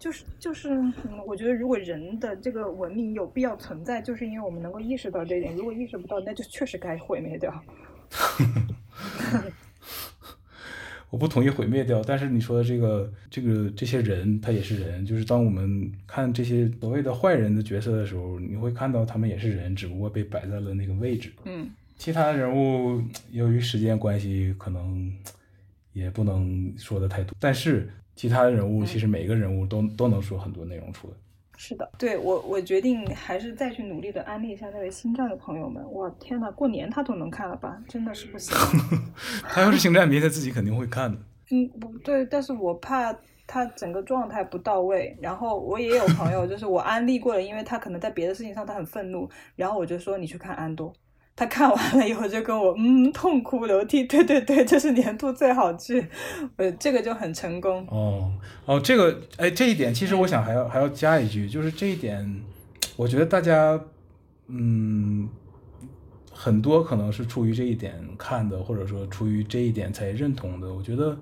[0.04, 0.94] 就是就是，嗯，
[1.26, 5.56] 我觉得如果人的这个文明有必要存在，就是因为我们能够意识到这一点。
[5.56, 7.64] 如果意识不到，那就确实该毁灭掉。
[11.10, 21.32] 我不同意毁灭掉，但是你说的这个这个这些人，他也是人，就是当我们看这些所谓的坏人的角色的时候，你会看到他们也是人，只不过被摆在了那个位置。
[21.46, 23.02] 嗯其他的人物
[23.32, 25.10] 由于时间关系，可能
[25.94, 31.14] 也不能说的太多，但是其他人物其实每一个人物都都能说很多内容出来。
[31.56, 35.84] 是的，对我我决定还是再去努力的安利一下那位星战的朋友们。
[35.90, 37.82] 我，天呐，过年他都能看了吧？
[37.88, 38.58] 真的是不行。
[39.48, 41.18] 他要是星战迷，他自己肯定会看的。
[41.52, 43.16] 嗯，不对，但是我怕
[43.46, 45.16] 他整个状态不到位。
[45.22, 50.92] 然后我也有朋友，就是我安利过了，因为他可能在别的事情上他很愤怒，然后我就说你去看安多。
[51.36, 56.08] 他看完了以后就跟我嗯痛哭流涕，对对对，这是年度最好剧，
[56.58, 57.86] 呃，这个就很成功。
[57.90, 58.32] 哦
[58.66, 62.44] 哦，这个哎，这一点其实我想还要还要加一句，就是这一点，
[62.96, 63.80] 我觉得大家
[64.48, 65.28] 嗯
[66.32, 70.72] 很多可能是出于这一点看的，或者说出于这一点才认同的。
[70.72, 71.18] 我觉得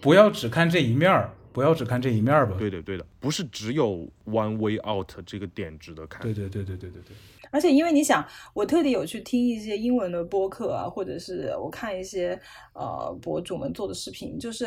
[0.00, 2.56] 不要只看这一面儿，不要只看这一面儿吧。
[2.58, 6.22] 对的，对的，不是只有 one way out 这个点值得看。
[6.22, 7.16] 对对对对对对对。
[7.54, 12.36] 而且，因为你想，我特地有去听一些英文的播客啊，或者是我看一些
[12.72, 14.66] 呃博主们做的视频，就是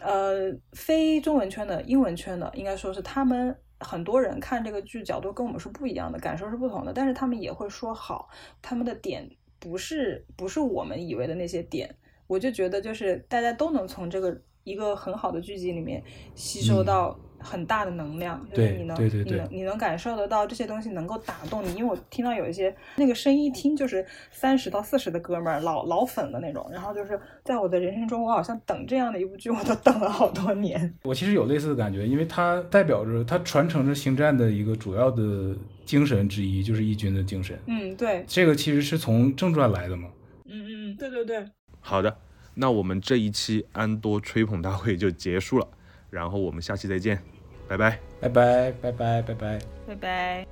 [0.00, 8.28] 呃非中文圈的、英文圈的，应该说是他们很多人看这个剧角度跟我们是不一样的，感受是不同的，但是他们也会说好，
[8.62, 9.28] 他们的点
[9.58, 11.92] 不是不是我们以为的那些点，
[12.28, 16.00] 我就觉得就是大家都能从这个一个很好的剧集里面
[16.36, 17.18] 吸收到。
[17.38, 21.72] 很大的能量，就是你能，你能，你能感受得到这些东西能够打动你。
[21.74, 26.68] 因为我听到有一些那个声音，一听就是三十到四十的哥们儿，老老粉的那种。
[26.72, 30.94] 然后就是在我的人生中，我好像等这样的一部剧，我都等了好多年。
[31.04, 37.58] 我其实有类似的感觉，因为它代表着它传承着星战的一个主要的精神之一，就是义军的精神。
[37.66, 40.08] 嗯，对，这个其实是从正传来的嘛。
[40.46, 41.44] 嗯嗯，对对对。
[41.80, 42.16] 好的，
[42.54, 45.68] 那我们这一期安多吹捧大会就结束了。
[46.09, 47.19] 然后我们下期再见，
[47.67, 50.47] 拜拜，拜拜，拜拜，拜拜，拜拜。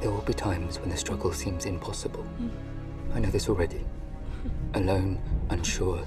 [0.00, 2.24] There will be times when the struggle seems impossible.
[3.14, 3.84] I know this already.
[4.72, 5.18] Alone,
[5.50, 6.04] unsure,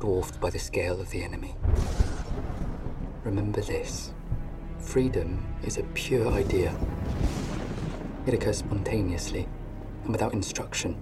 [0.00, 1.54] dwarfed by the scale of the enemy.
[3.24, 4.12] Remember this
[4.80, 6.74] freedom is a pure idea.
[8.26, 9.46] It occurs spontaneously
[10.04, 10.96] and without instruction.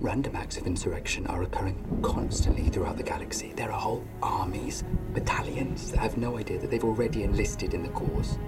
[0.00, 3.52] Random acts of insurrection are occurring constantly throughout the galaxy.
[3.56, 7.88] There are whole armies, battalions that have no idea that they've already enlisted in the
[7.88, 8.38] cause.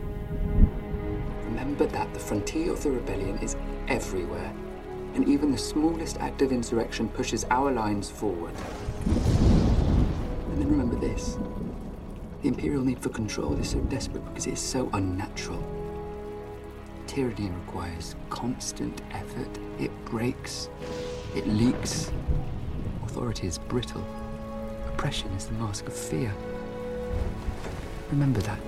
[1.43, 3.57] Remember that the frontier of the rebellion is
[3.89, 4.55] everywhere,
[5.15, 8.55] and even the smallest act of insurrection pushes our lines forward.
[9.05, 11.37] And then remember this
[12.43, 15.63] the Imperial need for control is so desperate because it is so unnatural.
[17.09, 20.71] Tyranny requires constant effort, it breaks
[21.35, 22.13] it leaks.
[23.05, 24.05] Authority is brittle.
[24.89, 26.33] Oppression is the mask of fear.
[28.11, 28.59] Remember that.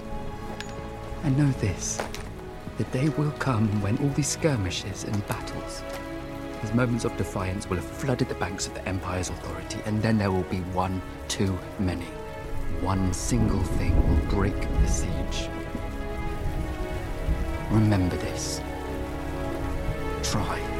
[1.24, 2.00] And know this
[2.78, 5.82] the day will come when all these skirmishes and battles,
[6.62, 10.16] these moments of defiance, will have flooded the banks of the Empire's authority, and then
[10.16, 12.06] there will be one too many.
[12.80, 15.48] One single thing will break the siege.
[17.70, 18.60] Remember this.
[20.22, 20.71] Try.